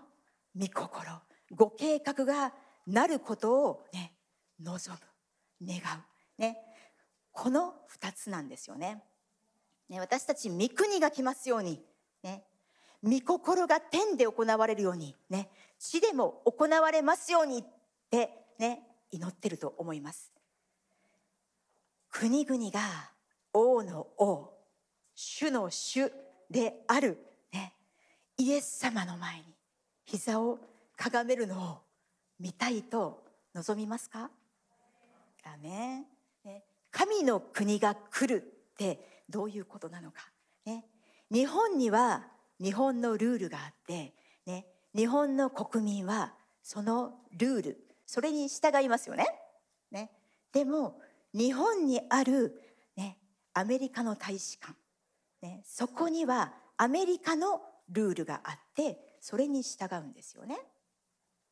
[0.56, 1.20] 御心
[1.52, 2.54] ご計画が
[2.86, 4.14] なることをね
[4.62, 4.96] 望
[5.64, 6.42] む願う。
[6.42, 6.60] ね。
[7.32, 9.02] この2つなんですよね。
[9.90, 11.84] ね私たち御国が来ますように
[12.22, 12.44] ね。
[13.04, 15.50] 御心が天で行われるようにね。
[15.80, 17.64] 地でも行われますようにっ
[18.12, 18.30] て
[18.60, 20.33] ね祈ってると思います。
[22.14, 22.80] 国々が
[23.54, 24.54] 王の王
[25.16, 26.12] 主の主
[26.50, 27.18] である、
[27.52, 27.74] ね、
[28.38, 29.44] イエス様の前に
[30.06, 30.60] 膝を
[30.96, 31.78] かがめるのを
[32.40, 33.24] 見たいと
[33.56, 34.30] 望みますか？
[35.44, 36.06] アメン、
[36.46, 40.30] ね、神の国が来るってどういうことなのか、
[40.66, 40.86] ね、
[41.32, 42.28] 日本には
[42.62, 44.14] 日本のルールがあって、
[44.46, 49.26] ね、日本の国民はそのルールそれに従いますよね。
[49.92, 50.12] ね
[50.52, 51.02] でも
[51.34, 52.62] 日本にある、
[52.96, 53.18] ね、
[53.54, 54.74] アメリカの大使館、
[55.42, 60.58] ね、そこにはアメリカのルールがあってそれに従うんですよね。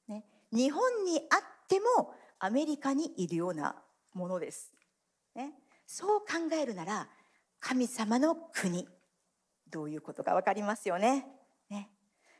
[0.07, 3.75] ね日本にあってもアメリカにいるような
[4.13, 4.73] ものです。
[5.35, 5.53] ね、
[5.87, 7.07] そう考えるなら
[7.59, 8.87] 神様の国
[9.69, 11.25] どういうことか分かりますよね。
[11.69, 11.89] ね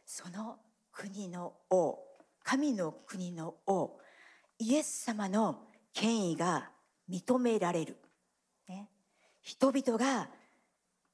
[0.06, 0.58] その
[0.92, 2.00] 国の王
[2.44, 3.98] 神の国の王
[4.60, 6.70] イエス様の権威が
[7.12, 7.98] 認められる、
[8.70, 8.88] ね、
[9.42, 10.30] 人々が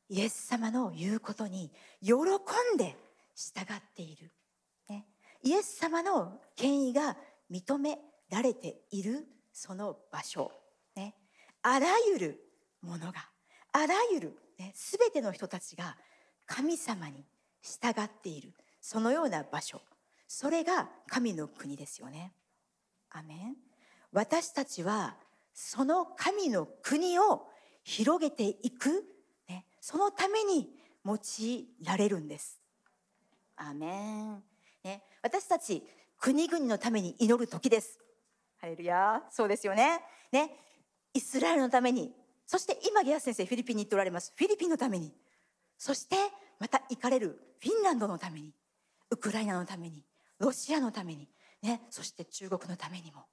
[0.09, 1.71] イエス様の言うことに
[2.01, 2.95] 喜んで
[3.35, 4.31] 従っている、
[4.89, 5.05] ね、
[5.43, 7.17] イエス様の権威が
[7.51, 7.97] 認め
[8.29, 10.51] られているその場所、
[10.95, 11.15] ね、
[11.63, 12.39] あらゆる
[12.81, 13.27] ものが
[13.71, 15.97] あらゆる、ね、全ての人たちが
[16.45, 17.25] 神様に
[17.61, 18.53] 従っている。
[18.81, 19.81] そのような場所。
[20.27, 22.33] それが神の国ですよね。
[23.11, 23.55] アメン。
[24.11, 25.15] 私たちは
[25.59, 27.47] その神の国を
[27.83, 29.03] 広げていく、
[29.49, 30.69] ね、そのために
[31.03, 32.61] 用いられるんです。
[33.55, 34.43] アメン、
[34.83, 35.81] ね、私たち
[36.19, 37.99] 国々のために祈る時です。
[38.57, 39.99] ハレルヤそうですよね。
[40.31, 40.51] ね
[41.15, 42.13] イスラエルのために
[42.45, 45.11] そして今ギアス先生フィリピンに行っておられますフィリピンのために
[45.79, 46.17] そして
[46.59, 48.53] また行かれるフィンランドのために
[49.09, 50.03] ウクライナのために
[50.37, 51.27] ロシアのために、
[51.63, 53.25] ね、そして中国のためにも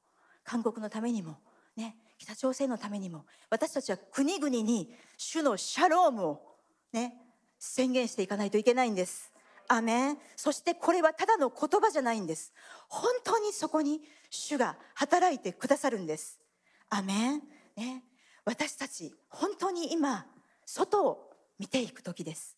[0.42, 1.36] 韓国のためにも、
[1.76, 6.42] ね、北朝鮮のためにも私たちは国々に主のシャロームを、
[6.92, 7.14] ね、
[7.58, 9.32] 宣言していかないといけないんです。
[9.68, 10.18] アメン。
[10.36, 12.52] そしてこれはただの言葉じゃないんです。
[12.88, 16.40] 本当にそこに主が働いてくださるんです。
[16.90, 17.42] アメン。
[17.76, 18.04] ね。
[18.44, 20.26] 私たち本当に今
[20.66, 22.56] 外を見ていく時です。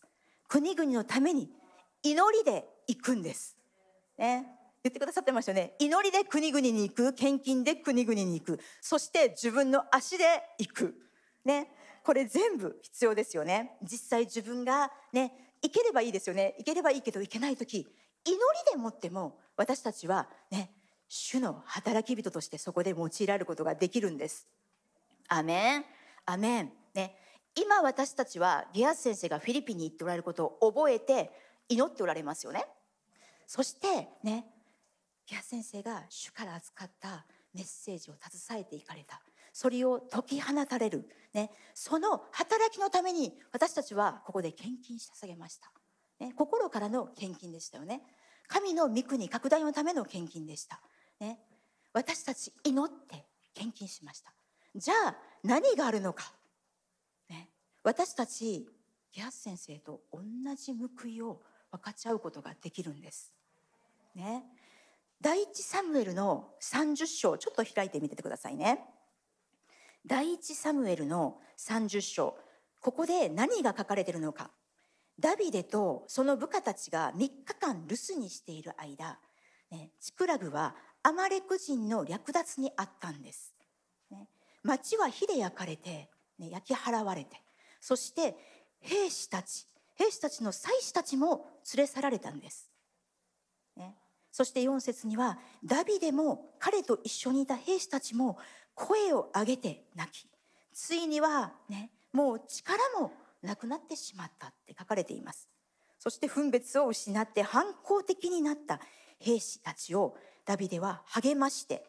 [0.49, 1.49] 国々のために
[2.03, 3.57] 祈りで行くんです。
[4.19, 4.56] ね。
[4.87, 5.75] 言ってくださってましたよね。
[5.81, 8.61] 祈りで国々に行く献金で国々に行く。
[8.81, 10.25] そして自分の足で
[10.59, 10.95] 行く。
[11.45, 11.71] ね。
[12.05, 13.79] これ全部必要ですよね。
[13.83, 16.55] 実際自分がね行ければいいですよね。
[16.59, 17.79] 行ければいいけど行けない時。
[17.79, 18.39] 祈り
[18.71, 20.71] でもっても私たちはね
[21.09, 24.47] 主の働き人としてそこで用いられることができるんです。
[25.29, 25.85] アメン。
[26.27, 26.73] アメン。
[26.95, 27.17] ね。
[27.57, 31.33] 今私たちはギアス先生がフィリピンに行っておられることを覚えて
[31.69, 32.67] 祈っておられますよね。
[33.49, 34.47] そしてね
[35.27, 37.25] ギア先生が主から預かった
[37.55, 39.21] メッセージを携えていかれた。
[39.53, 45.73] それを解き放たれる、ね、その働きのために私たちはここで献金し捧げました、
[46.21, 48.03] ね、心からの献金でしたよね。
[48.49, 50.81] 神の御国拡大のための献金でした、
[51.21, 51.41] ね、
[51.95, 53.25] 私たち祈って
[53.55, 54.31] 献金しました。
[54.75, 56.35] じゃあ何があるのか、
[57.31, 57.49] ね、
[57.83, 58.69] 私たち
[59.11, 60.21] ギアス先生と同
[60.55, 61.41] じ報いを
[61.73, 63.33] 分かち合うことができるんです。
[64.15, 64.45] ね、
[65.21, 68.81] 第一サムエルの30章ちょっと開いてみてくださいね。
[70.07, 72.39] 第一サムエルの30章
[72.81, 74.51] ここで何が書かれているのか
[75.19, 79.19] ダビデとその部下たちが3日間留守にしている間、
[79.71, 83.55] ね、チクラグはアマレク人の略奪にあったんです。
[84.11, 84.29] ね、
[84.63, 87.41] 町は火で焼かれて、ね、焼き払われて
[87.81, 88.37] そして
[88.81, 92.71] 兵士たち兵士たちの祭司たちも連れ去られたんです。
[93.77, 93.95] ね、
[94.37, 98.37] そして4節にはダビデも彼と一緒にいた兵士たちも
[98.75, 100.29] 声を上げて泣き
[100.75, 105.49] ついにはねもう力もなくなってしまったって書かれています。
[105.99, 108.79] そして分別を失って反抗的になった
[109.21, 111.83] 兵士たちをダビデは励まして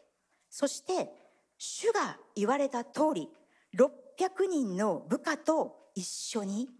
[0.48, 1.12] そして
[1.58, 3.28] 主が言われた通り
[3.76, 6.70] 600人の部下と一緒に、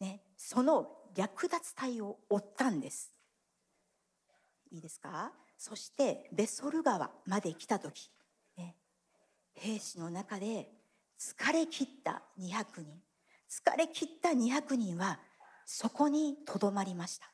[0.00, 3.13] ね、その略奪隊を追ったんです。
[4.74, 5.32] いいですか？
[5.56, 8.10] そしてベソル川まで来た時。
[8.56, 8.74] ね。
[9.54, 10.68] 兵士の中で
[11.16, 13.00] 疲れ切った200人。
[13.48, 15.20] 疲れ切った200人は
[15.64, 17.30] そこにとどまりました、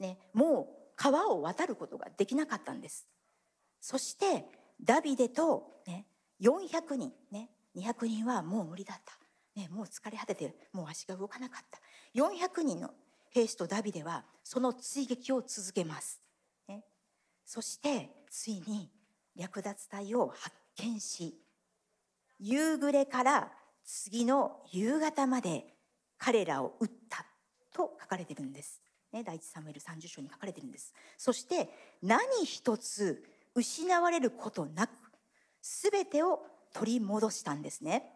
[0.00, 0.66] ね、もう
[0.96, 3.06] 川を渡ることができなかったんです。
[3.80, 4.44] そして
[4.82, 6.06] ダビデと、ね、
[6.40, 9.12] 400人、ね、200人はもう無理だった、
[9.54, 11.78] ね、もう疲れ果ててもう足が動かなかった。
[12.14, 12.90] 400人の
[13.36, 16.22] 兵士とダビデはその追撃を続けます、
[16.68, 16.82] ね、
[17.44, 18.90] そしてついに
[19.36, 21.38] 略奪隊を発見し
[22.40, 23.52] 夕暮れから
[23.84, 25.66] 次の夕方まで
[26.16, 27.26] 彼らを撃った
[27.74, 28.80] と書かれてるんです。
[29.12, 30.94] ね、第一サムエル30章に書かれてるんです。
[31.18, 31.68] そして
[32.02, 33.22] 何一つ
[33.54, 34.90] 失われることなく
[35.60, 36.40] 全てを
[36.72, 38.10] 取り戻したんですね。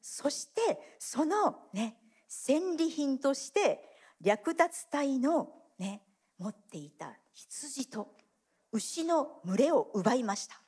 [0.00, 1.96] そしてそのね
[2.26, 3.91] 戦利品として
[4.22, 6.02] 略奪隊のね
[6.38, 8.08] 持っていた羊と
[8.72, 10.60] 牛の群れを奪いました。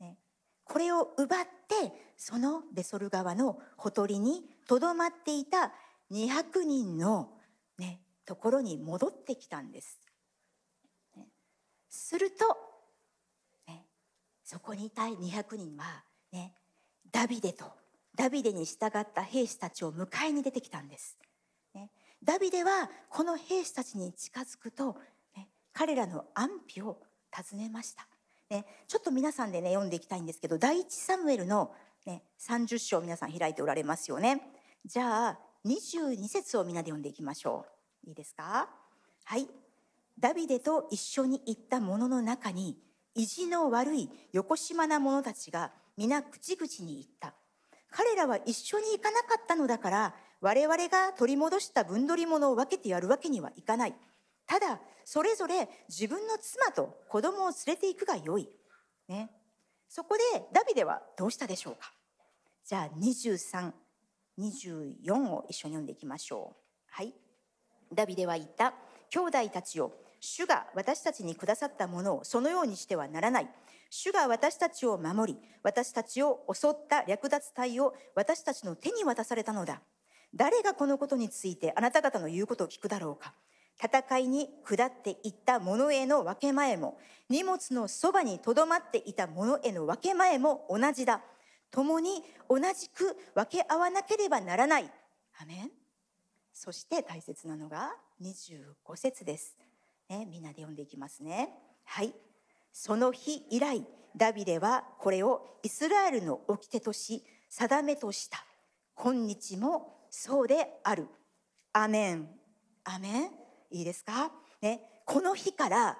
[0.00, 0.16] ね、
[0.64, 5.72] これを奪ってそのベソル川のほとりにとどまっていた
[6.12, 7.30] 200人の、
[7.78, 9.98] ね、ところに戻ってきたんです。
[11.16, 11.26] ね、
[11.88, 12.56] すると、
[13.66, 13.84] ね、
[14.44, 16.54] そこにいた200人は、ね、
[17.10, 17.72] ダビデと
[18.14, 21.18] ダビデに従った兵士たちを迎えに出てきたんです。
[22.24, 24.96] ダビデはこの兵士たちに近づくと、
[25.36, 26.98] ね、彼らの安否を
[27.30, 28.06] 尋ねました。
[28.48, 31.72] ね、ちょっと皆さんでね読んでいきたいんですけど第一サムエルの、
[32.06, 34.40] ね、30章皆さん開いておられますよね。
[34.86, 37.66] じゃあ22節をみんなで読んでいきましょ
[38.06, 38.08] う。
[38.08, 38.68] いいですか？
[39.24, 39.46] はい。
[40.18, 42.78] ダビデと一緒に行った者の中に
[43.14, 47.34] 意地の悪い横島な者たちが皆口々に言った。
[47.90, 50.14] 彼らは一緒に行かなかったのだから
[50.44, 53.94] 我々が取り戻した分取り物を分けてやるわけにはいかない。
[54.46, 58.46] ただそれぞれ自分の妻と子供を連れて行くがよい。
[59.08, 59.30] ね。
[59.88, 60.22] そこで
[60.52, 61.94] ダビデはどうしたでしょうか
[62.66, 63.72] じゃあ23
[64.38, 66.56] 24を一緒に読んでいきましょう。
[66.90, 67.14] はい。
[67.94, 68.74] ダビデは言った。
[69.08, 73.48] 兄弟たちよ、主が私たちにくださったものをそのようにしてはならない。
[73.88, 79.80] 主が私たちを守り、私たちを襲った略奪隊を私たちの手に渡されたのだ。
[80.34, 83.34] 誰がこのことについてあなた方の言うことを聞くだろうか。
[83.82, 91.22] 戦いに下っていった者への分け前も、荷物のそばにとどまっていた者への分け前も同じだ。
[91.70, 94.90] 共に同じく分け合わなければならない。
[95.40, 95.70] アメン
[96.52, 99.56] そして大切なのが25節です。
[100.08, 101.50] ね、みんなで読んでいきますね。
[101.84, 102.14] はい。
[102.72, 103.84] その日以来、
[104.16, 108.44] ダビデはこれをイスラエルの掟とし、定めとした。
[108.94, 111.08] 今日もそうである。
[111.72, 112.28] アメン。
[112.84, 113.30] アメン？
[113.72, 114.30] いいですか？
[114.62, 115.98] ね、この日から、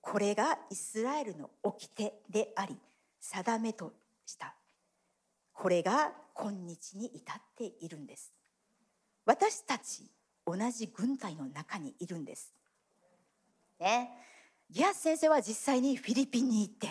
[0.00, 2.78] これがイスラエルの掟であり、
[3.20, 3.92] 定めと
[4.24, 4.54] した。
[5.52, 8.32] これが今日に至っているんです。
[9.26, 10.08] 私たち
[10.46, 12.54] 同じ軍隊の中にいるんです。
[13.80, 14.08] ね、
[14.70, 16.88] ギアス先生は実際にフィリピンに行って、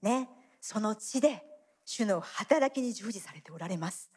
[0.00, 0.28] ね、
[0.60, 1.42] その地で
[1.84, 4.12] 主の働きに従事されておられます。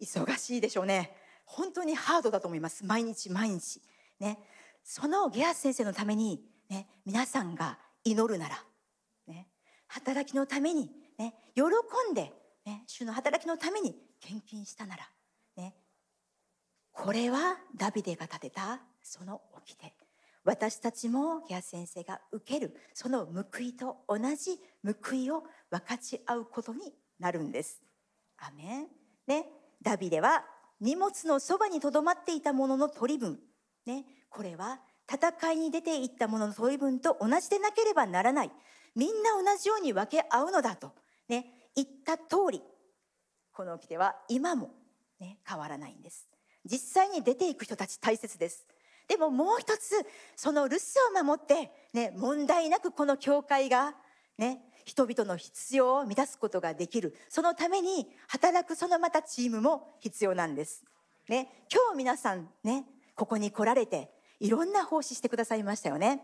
[0.00, 1.14] 忙しいでしょうね。
[1.44, 2.84] 本当にハードだと思います。
[2.84, 3.80] 毎日毎日。
[4.18, 4.38] ね、
[4.82, 8.62] そのギアス先生のために、ね、皆さんが祈るなら、
[9.26, 9.48] ね、
[9.88, 11.62] 働きのために、ね、喜
[12.10, 12.32] んで、
[12.64, 15.08] ね、主の働きのために献金したなら、
[15.56, 15.74] ね、
[16.92, 19.94] これはダビデが立てたその掟。
[20.44, 27.82] 私たちもギア先生が受けるその報いと同じ報いを分かち合うことになるんです。
[28.38, 28.86] アメン。
[29.26, 29.46] ね、
[29.82, 30.44] ダビデは
[30.80, 33.38] 荷物のそばにとどまっていたものの取り分、
[33.86, 38.50] ね、これは戦いに出ていったものの取り分と同じでなければならない。
[38.94, 40.92] みんな同じように分け合うのだと、
[41.28, 42.62] ね、言った通り。
[43.52, 44.70] この掟は今も、
[45.18, 46.28] ね、変わらないんです。
[46.64, 48.66] 実際に出ていく人たち大切です。
[49.08, 50.06] でももう一つ
[50.36, 53.94] その留守を守って、ね、問題なくこの教会が、
[54.38, 60.84] ね、人々の必要を満たすことができるそのために働くそのまたチームも必要なんです。
[61.28, 64.10] ね、今日皆さんねここに来られて
[64.40, 66.22] いろんな奉仕してくださいましたよね。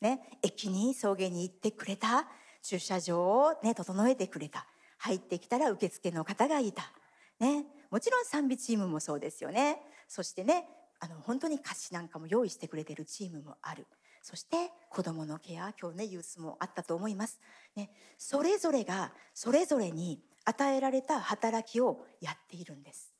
[0.00, 2.26] ね駅に送迎に行ってくれた
[2.62, 4.66] 駐車場を、ね、整えてくれた
[4.98, 6.92] 入ってきたら受付の方がいた。
[7.40, 9.80] ね、もちろん賛美チームもそうですよね。
[10.08, 10.68] そしてね、
[11.00, 13.86] あの本当に歌詞なんかも用意してくれてるチームもある。
[14.22, 17.40] そして子供のケア、今日ねユースもあったと思います。
[17.74, 23.12] ね、それぞれがそれぞれに与えられた働きをやっているんです。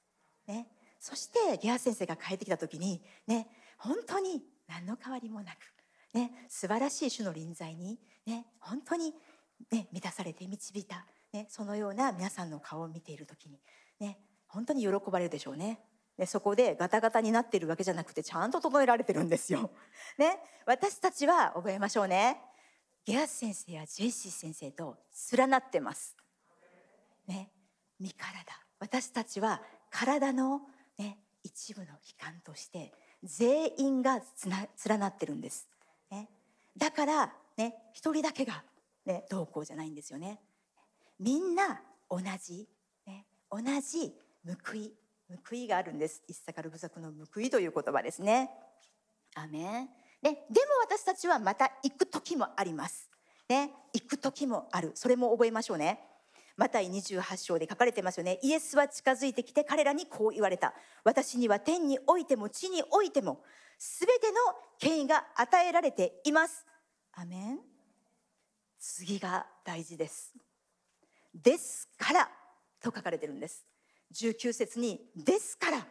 [0.46, 0.68] ね、
[1.00, 3.48] そしてゲア先生が帰ってきた時にね、
[3.78, 5.59] 本当に何の変わりもなく、
[6.14, 9.12] ね、素晴らしい種の臨在にね、本当に
[9.70, 11.05] ね満たされて導いた。
[11.32, 13.59] ね、そのような皆さんの顔を見ている時に
[13.98, 15.80] ね本当に喜ばれるでしょうね。
[16.18, 19.70] でそこでガタガタになってるわけじゃなくてちゃんと整えられてるんですよ。
[20.18, 22.40] ね、私たちは覚えましょうね。
[23.04, 24.96] ゲアス先生やジェイシー先生と
[25.36, 26.16] 連なってます。
[27.26, 27.50] ね、
[27.98, 28.32] 身体
[28.82, 30.62] 私たちは体の、
[30.98, 32.92] ね、一部の器官として
[33.22, 35.68] 全員がつな連なってるんです、
[36.10, 36.28] ね、
[36.76, 38.64] だから、ね、一人だけが、
[39.06, 40.40] ね、どうこうじゃないんですよね
[41.20, 42.68] みんな同じ、
[43.06, 44.12] ね、同じ
[44.66, 44.92] 報い
[45.38, 48.50] 報いがあるんです一サカル部族の報いという言葉ですね
[49.34, 49.88] アメン
[50.22, 53.10] ね、でも私たちはまた行く時もあります。
[53.48, 54.92] ね、行く時もある。
[54.94, 55.98] それも覚えましょうね。
[56.56, 58.38] マタイ28章で書かれてますよね。
[58.40, 60.74] イエスは近づいてきて彼らにこう言われた。
[61.02, 63.42] 私には天においても地においても
[63.78, 64.36] 全ての
[64.78, 66.64] 権威が与えられています。
[67.14, 67.58] アメン。
[68.78, 70.34] 次が大事です。
[71.34, 72.30] ですから
[72.80, 73.66] と書かれてるんです。
[74.12, 75.86] 19節にですから、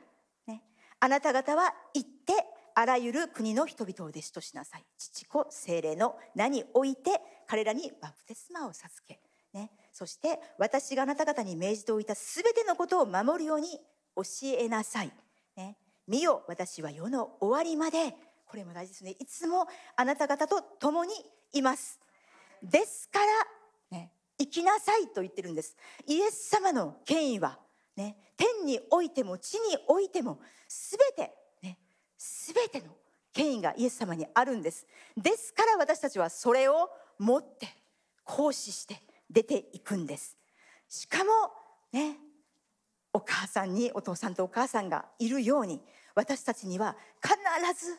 [0.47, 0.63] ね、
[0.99, 2.33] あなた方は行って
[2.75, 4.85] あらゆる国の人々を弟子としなさい。
[4.97, 9.19] 父子精霊の名において彼らにバプテスマを授け、
[9.53, 13.79] ね、そして私があなた方に命じておいたすべてのことを守るように
[14.15, 14.23] 教
[14.57, 15.11] えなさい。
[15.55, 18.15] ね、見よ私は世の終わりまで
[18.45, 21.13] これも大事ですねいつもあなた方と共に
[21.53, 21.99] います。
[22.61, 25.75] ですから、ね、生きなさいと言ってるんです。
[26.07, 27.59] イエス様の権威は、
[27.95, 31.77] ね、天においても地においてもすべて、ね、
[32.17, 32.95] すべての
[33.33, 34.87] 権威がイエス様にあるんです。
[35.17, 36.89] ですから私たちはそれを
[37.19, 37.67] 持って
[38.23, 40.37] 行使して出ていくんです。
[40.87, 41.31] しかも
[41.91, 42.17] ね、
[43.13, 45.81] お母さんにお父さんとお母さんがいるように
[46.15, 47.35] 私たちには必
[47.85, 47.97] ず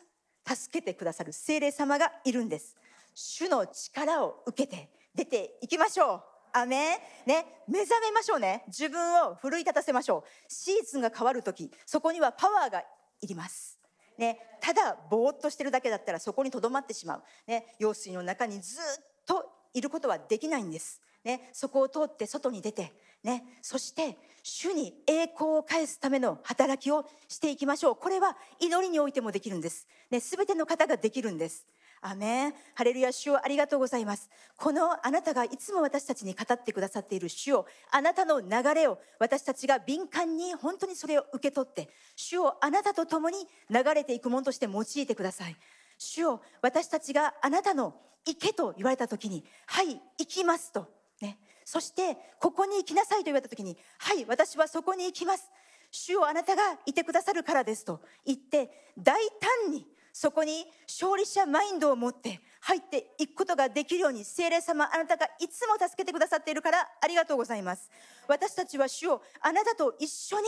[0.55, 2.75] 助けてくださる聖霊様がいるんです。
[3.13, 6.32] 主の力を受けて出ていきましょう。
[6.53, 8.63] アメンね、目覚めましょうね。
[8.67, 10.53] 自分を奮い立たせましょう。
[10.53, 12.83] シーズンが変わるとき、そこにはパワーが
[13.21, 13.79] いります。
[14.17, 17.23] ね、ただぼーっとしてるだけだったらそこにとどまってしまう。
[17.47, 21.01] ね、用水の中にずっといることはできないんです。
[21.23, 22.93] ね、そこを通って外に出て、
[23.23, 27.95] ね、そして主に栄光を返すための働きをしていきましょう。
[27.95, 29.87] これは祈りにおいてもできるんです。
[30.11, 31.65] ね、すべての方ができるんです。
[32.07, 32.53] アメン。
[32.75, 34.29] ハレルヤ主をありがとうございます。
[34.57, 45.55] このあなたがいつも私たちに語ってくださっている主を、あなたの流れを私たちが敏感に本当にそれを受け取って、主をあなたと共に流れていくものとして用いてください。
[45.97, 47.95] 主を私たちがあなたの
[48.25, 50.87] 行けと言われた時に、はい、行きますと。
[51.21, 55.49] ね、そして、ここに行きなさいと言われた時に、はい、私はそこに行きます。
[55.91, 59.21] 主をあなたがいてくださるからですと言って、大
[59.65, 67.89] 胆にそこに勝利者マインドを持って入っていくことができるように聖霊様あなたがいつも助けてくださっているからありがとうございます。
[68.27, 70.45] 私たちは主をあなたと一緒に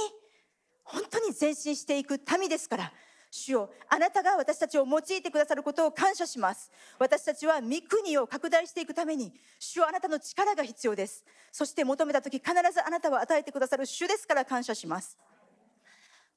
[0.84, 2.94] 本当に前進していく民ですから。
[3.32, 6.72] 主よあなたが私たちを用いてくださることを感謝します。
[7.00, 11.26] 私たちは御国を拡大していくために主よあなたの力が必要です。
[11.52, 15.18] そして求めた時必ずあなたは与えてくださる主ですから感謝します。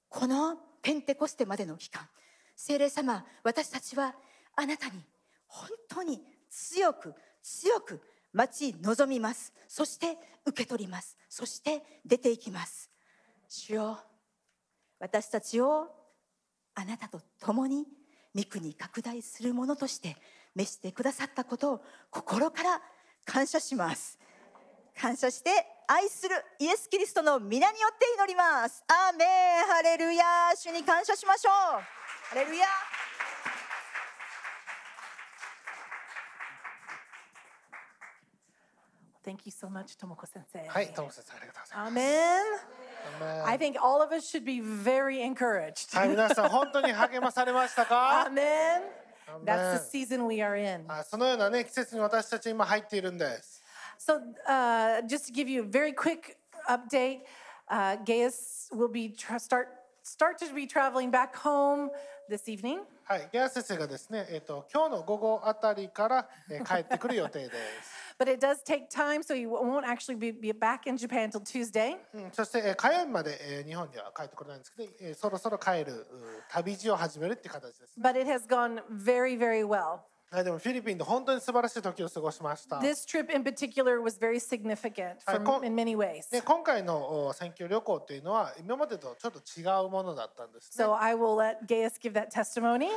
[0.09, 2.09] このペンテコステまでの期間
[2.61, 4.17] 聖霊様私たちは
[4.57, 5.01] あなたに
[5.47, 8.03] 本当に強く強く
[8.33, 9.53] 待ち望みます。
[9.69, 11.17] そして受け取ります。
[11.29, 12.91] そして出ていきます。
[13.49, 13.99] 主よ
[14.99, 15.87] 私たちを
[16.75, 17.87] あなたと共に
[18.35, 20.17] 御国拡大するものとして
[20.57, 21.81] 召してくださったことを
[22.11, 22.83] 心から
[23.25, 24.19] 感謝します。
[25.01, 25.51] 感謝して
[25.87, 28.83] 愛するイエス・キリストの皆によって祈ります。
[28.89, 29.25] アーメ
[29.63, 29.67] ン。
[29.69, 30.25] ハレルヤ
[30.57, 32.08] 主に感謝しましょう。
[32.30, 32.66] ハレルヤ
[39.24, 40.68] Thank you so much, Tomoko sensei.
[40.68, 42.42] はい、トモ先生ありがとうござい Amen.
[43.20, 43.50] ます。
[43.50, 45.98] I think all of us should be very encouraged.
[45.98, 48.82] はい、皆さん本当に励まされましたか Amen.
[49.28, 49.46] Amen.
[49.46, 50.84] That's the season we are in.
[50.90, 53.64] あそのようなね季節に私たち今入っているんです。
[53.98, 56.36] So, uh, just to give you a very quick
[56.68, 57.22] update,
[57.70, 59.68] uh, Gaius will be tra- start
[60.08, 61.90] start to be traveling back home
[62.30, 62.80] this evening.
[63.06, 68.16] はい、ゲア先生がですね、えっ、と今日の午後あたりから、えー帰ってくる予定です。
[68.18, 71.30] But it does take time, so he w- won't actually be, be back in Japan
[71.30, 71.98] till Tuesday.
[72.14, 76.08] うん、そして、えー火曜日まで、えー日本には帰ってこれないんですけど、えーそろそろ帰るう
[76.50, 78.00] 旅路を始めるっていう形です。
[78.00, 80.00] But it has gone very, very well.
[80.31, 82.77] はい、でもフィリピンで本当に素晴らしい時を過ごしました。
[82.77, 86.31] This trip in particular was very significant I for, con- in many ways.
[86.31, 90.85] で今回のお選挙旅行っていうのは今までとちょっと違うものだったんですね。
[90.85, 92.89] So I will let Gaius give that testimony.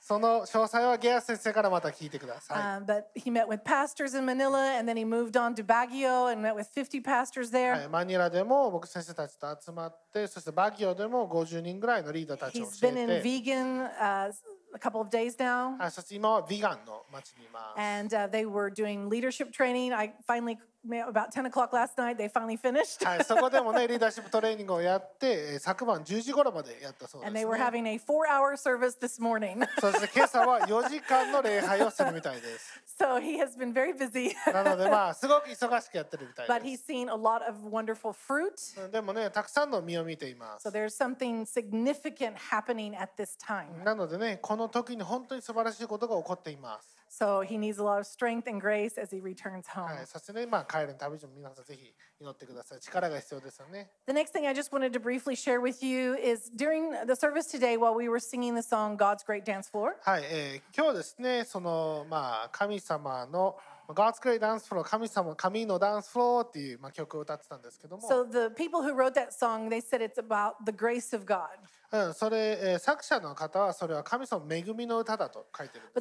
[0.00, 2.56] その詳細はゲアス先生からまた聞いてください。
[2.56, 6.40] Um, but he met with pastors in Manila and then he moved on to Baguio and
[6.40, 7.72] met with 50 pastors there.
[7.72, 14.32] はい、マニラでも僕先生たちと集まってそしてバギオでも50人ぐらいのリーダーたちを He's 教 been in えて、vegan uh,
[14.73, 15.77] a couple of days now.
[15.77, 17.79] はい、そして今はビガンの町にいます。
[17.79, 19.93] And uh, they were doing leadership training.
[19.93, 20.57] I finally,
[20.88, 23.04] about 10 o'clock last night, they finally finished.
[23.04, 27.48] はい、そこでもねリーダーシップトレーニングをやってえー昨晩10時頃までやったそうです、And ね they。
[27.48, 29.66] were having a four hour service this morning.
[29.80, 32.80] そして今朝は4時間の礼拝をするみたいです。
[32.98, 34.34] so he has been very busy.
[34.52, 38.52] なのでまあすごく忙しくやってるみた but い he's で seen a lot of wonderful fruit.
[38.56, 38.90] す。
[38.90, 40.70] でもねたくさんの実を見ています So。
[40.70, 43.84] there's something significant happening at this time.
[43.84, 46.97] なのでねこの時に本当に素晴らしいことが起こっています。
[47.13, 49.85] So he needs a lot of strength and grace as he returns home.
[49.85, 52.79] はい、そしてねまあ帰る旅路も皆さんぜひ祈ってください。
[52.79, 53.91] 力が必要ですよね。
[54.07, 57.45] The next thing I just wanted to briefly share with you is during the service
[57.45, 63.57] today, while we were singing the song God's Great Dance Floor, はい、えー今日ですねそのまあ神様の
[63.89, 70.17] God's Great Dance Floor 神様神のダンスフローっていう、まあ、曲を歌ってたんですけども、 so the people who wrote that song, they said it's
[70.17, 71.49] about the grace of God.
[71.90, 75.94] うん、それ、えー、作者の方はそれは神様の恵みの歌だと書いてるんです、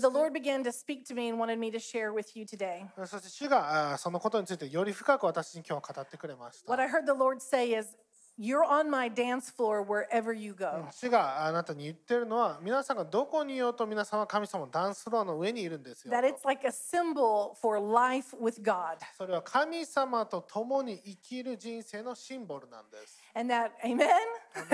[3.05, 6.71] そして主があそのことについてより深く私に今日語ってくれました。
[8.38, 10.86] You're on my dance floor wherever you go.
[10.90, 18.96] 主があなたに言ってるのは皆さんがどこにいようと皆さんは神様のダンスフロアの上にいるんですよ That it's like a symbol for life with God.
[19.18, 23.98] それは神様と共に生きる人生のシンボルなんです、 And that, amen?
[23.98, 24.08] ね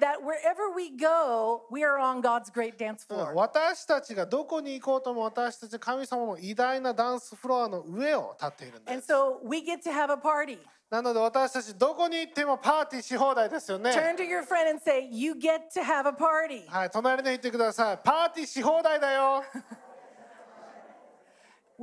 [0.00, 3.34] that wherever we go, we are on God's great dance うん floor.
[3.34, 10.58] 私たちがどこに行こうとも私たち神様の偉大なダンスフロアの上を立っているんで And す so we get to have a party.
[10.89, 13.91] なので私たちどこに行ってもパーティーし放題ですよね。
[13.91, 16.67] Turn to your friend and say, You get to have a party.
[16.69, 17.97] はい隣で言ってください。
[18.03, 19.43] パーティーし放題だよ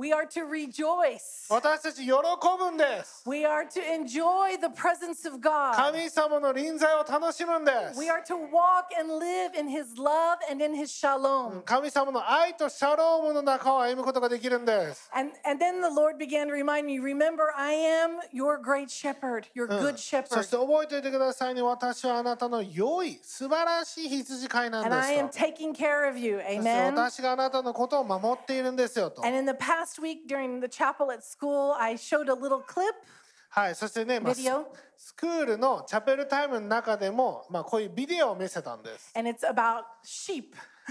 [0.00, 1.48] We are to rejoice.
[1.50, 5.74] 私たち喜ぶんです We are to enjoy the presence of God.
[5.74, 11.62] 神様の臨在を楽しむんです We are to walk and live in His love and in His shalom.
[11.64, 15.10] 神様の愛とシャロームの中を歩むことができるんです。
[15.12, 19.46] And, and then the Lord began to remind me remember, I am your great shepherd,
[19.56, 20.42] your good そ shepherd.
[20.44, 21.62] して覚えておいてくださいね。
[21.62, 25.44] 私はあなたの良い、素晴らしい羊飼いなん And で I am すと。
[25.44, 26.36] taking care of you.
[26.38, 26.94] そして Amen.
[26.94, 29.26] 私があなたのことを守っているんですよと。
[29.26, 32.93] And in the past week during the chapel at school, I showed a little clip
[33.49, 39.13] はい、そしてね、まあ、スクールのチャペルタイムの中でも、まあ、こういうビデオを見せたんです。
[39.15, 40.45] and it's about sheep.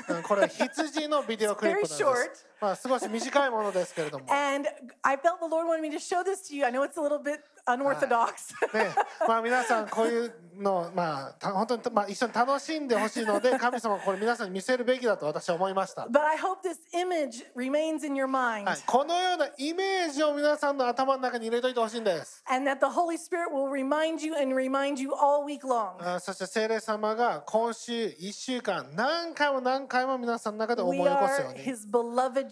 [0.09, 2.47] うんこれは羊のビデオクリップなんです。
[2.63, 4.27] まあ、少し短いものですけれども。
[4.33, 4.69] And
[5.03, 6.65] I felt the Lord wanted me to show this to you.
[6.65, 8.55] I know it's a little bit unorthodox.
[8.73, 8.95] ね、
[9.27, 16.07] まあ皆さんこういうのまあた本当にまあ一緒に楽しんでほしいので神様はこれ皆さんに見せるべきだと私は思いました。
[16.11, 22.45] but I hope this image remains in your mind はい、このようなイメージを皆さんの頭の中に入れといてほしいんです。
[22.49, 25.93] and that the Holy Spirit will remind you and remind you all week long.
[26.01, 32.51] あそして聖霊様が今週1週間何回も何回も皆さんの中で思い We 起こすよ are うに His beloved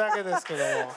[0.00, 0.92] だけですけども。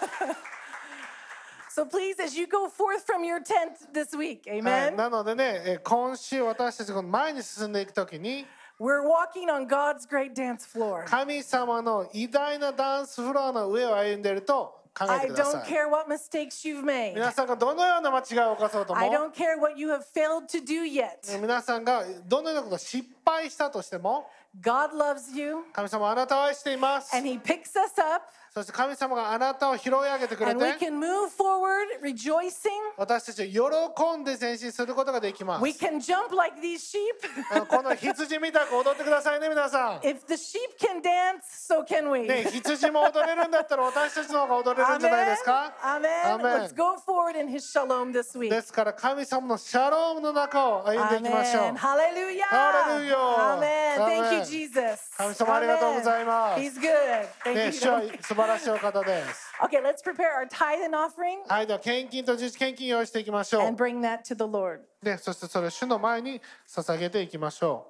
[1.75, 8.45] So please, as you go forth from your tent this week, はい、amen, なのでね、えー今週私たちが前に進んでいくときに
[8.79, 11.03] we're walking on God's great dance floor.
[11.05, 15.71] 神様の偉大なダンスフロアの上を歩んでいると考え I てくだ don't さい。
[15.71, 17.15] care what mistakes you've made.
[17.15, 21.39] 皆さんがどのような間違いを犯そうとも I don't care what you have failed to do yet.
[21.41, 24.29] 皆さんがどのようなことを失敗したとしても
[24.61, 27.15] God loves you 神様はあなたを愛しています。
[27.15, 32.69] and He picks us up そして神様があなたを拾い上げてくれ and we て can move forward rejoicing.
[32.97, 35.63] 私たちを喜んで前進することができます。
[35.63, 37.65] We can jump like these sheep.
[37.65, 39.99] この羊みたく踊ってくださいね皆さん。
[40.01, 42.27] if the sheep can dance, so can we.
[42.27, 46.35] ね、羊も踊れるんだったら私たちの方が踊れるんじゃないですか Amen.
[46.39, 46.41] Amen.
[46.61, 48.51] Let's go forward in His shalom this week.
[48.51, 51.63] ですから神様のシャロームの中を歩んでいきましょう.
[51.73, 52.43] Hallelujah.
[52.51, 53.12] Hallelujah.
[53.17, 53.97] Amen.
[53.97, 54.45] Thank you.
[54.45, 54.99] Jesus.
[55.17, 57.27] 神様ありがとうございます He's good.
[57.43, 57.71] Thank ね、you.
[57.71, 59.51] 主は素晴らしいお方です。
[59.61, 63.87] Okay, let's prepare our tithe and offering はい、では献金と実献金用意していきましょ and う。
[63.87, 64.79] bring that to the Lord.
[65.01, 67.87] で、そしてそれを主の前に捧げていきましょ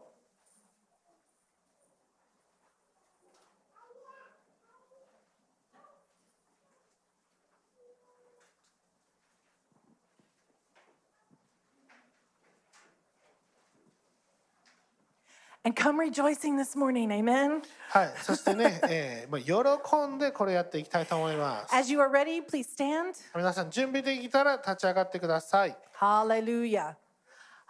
[15.66, 17.10] And come rejoicing this morning.
[17.10, 17.60] Amen.
[17.60, 17.62] う。
[17.90, 21.74] はい、そしてね、えー、まあ喜んでこれやっていきたいと思います。
[21.74, 23.14] As you are ready, please stand.
[23.34, 25.78] 皆さん準備できたら立ち上がってください。
[25.98, 26.96] Hallelujah.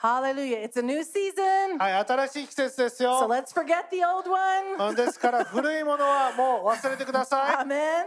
[0.01, 0.63] Hallelujah.
[0.63, 1.77] It's a new season.
[1.77, 3.27] はい、新しい季節です So よ。
[3.29, 4.95] let's forget the old one.
[4.95, 8.05] ですから古いものはもう忘れてくださ Amen.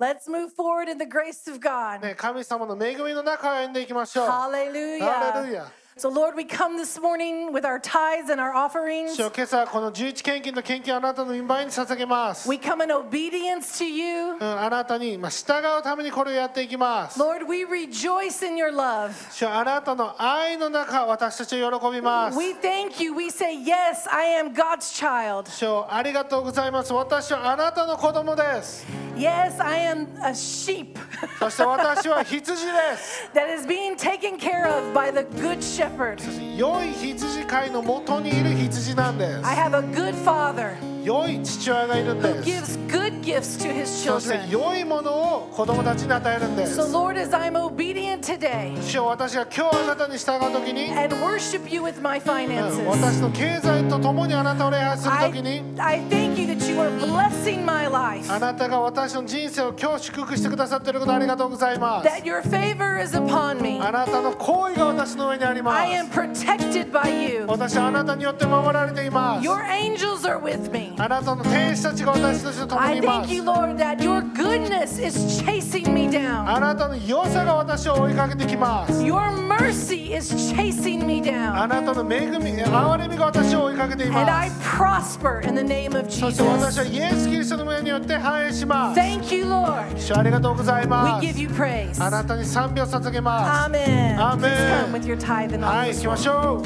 [0.00, 1.60] Let's move forward in the grace of い。
[1.60, 2.00] God.
[2.00, 4.28] ね、神様の恵みの中を歩んでいきましょう。
[4.28, 4.98] Hallelujah.
[4.98, 5.64] Hallelujah.
[5.97, 9.15] So, Lord, we come this morning with our tithes and our offerings.
[9.15, 12.49] 主よ今朝この11献金と献金をあなたの見舞いに捧げます。
[12.49, 14.33] We come in obedience to you.
[14.33, 17.21] うん、あなたにまあ従うためにこれをやっていきます。
[17.21, 19.11] Lord, we rejoice in your love.
[19.31, 22.39] 主よあなたの愛の中私たちを喜びます。
[22.39, 23.13] We thank you.
[23.13, 25.47] We say, Yes, I am God's child.
[25.47, 26.91] 主よありがとうございます。
[26.91, 28.83] 私はあなたの子供です。
[29.15, 30.97] Yes, I am a sheep
[31.37, 33.29] そして私は羊です。
[33.35, 36.56] that is being taken care of by the good Shepherd.
[36.56, 39.46] 良い羊飼いのもとにいる羊なんです。
[39.46, 40.74] I have a good father
[41.08, 42.78] 良い父親がいるんです。
[42.86, 44.50] good gifts to his そして children.
[44.50, 46.84] 良いものを子供たちに与えるんです So,。
[46.92, 56.38] Lord, as I'm obedient today 主よ私が今日あなたに従うときに、and worship you with my うん finances, 私の経済とともにあなたを礼拝する I, ときに、I thank
[56.38, 62.06] you that you are blessing my life, あなたが私の人生を今日祝福してくださっていることありがとうございます。
[62.06, 63.80] that your favor is upon me.
[63.82, 66.18] あなたの行為が私の上にありま I am す。
[66.44, 67.46] protected by you.
[67.48, 69.48] 私はあなたによって守られています。
[69.48, 70.94] Your angels are with me.
[71.00, 73.42] あなたの天使たちが私たちと共に I いま thank す you,。
[73.42, 76.48] Lord, that your goodness is chasing me down.
[76.48, 79.00] あなたの良さが私を追いかけてきます。
[79.02, 81.66] Your mercy is chasing me あ down.
[81.68, 84.60] なたの恵み、憐れみが私を追いかけてい And ま I す。
[84.76, 86.90] prosper in the name of そして私は Jesus.
[86.98, 88.98] イエス・キリストの上によって繁栄します。
[89.00, 89.96] Thank you, Lord.
[90.00, 91.38] 主ありがとうござい We ます give。
[91.40, 92.04] you praise.
[92.04, 93.70] あなたに賛美を捧げます。
[93.70, 94.16] Amen.
[94.18, 94.40] Amen.
[94.40, 96.16] Please come with your tithe and はい、行きま offering.
[96.16, 96.62] しょ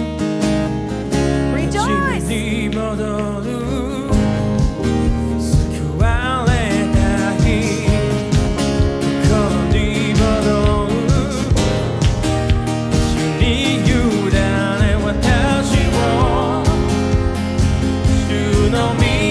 [0.00, 0.03] う。
[1.86, 2.14] Rejoice.
[2.26, 2.80] に戻
[3.42, 3.48] る
[5.38, 6.52] 救われ
[6.92, 6.98] た
[7.44, 7.46] 日
[9.28, 9.76] ここに
[10.14, 10.24] 戻
[10.88, 10.92] る
[12.94, 13.42] 主に
[13.76, 15.12] 委ね私
[15.94, 16.64] を
[18.28, 19.23] 主の御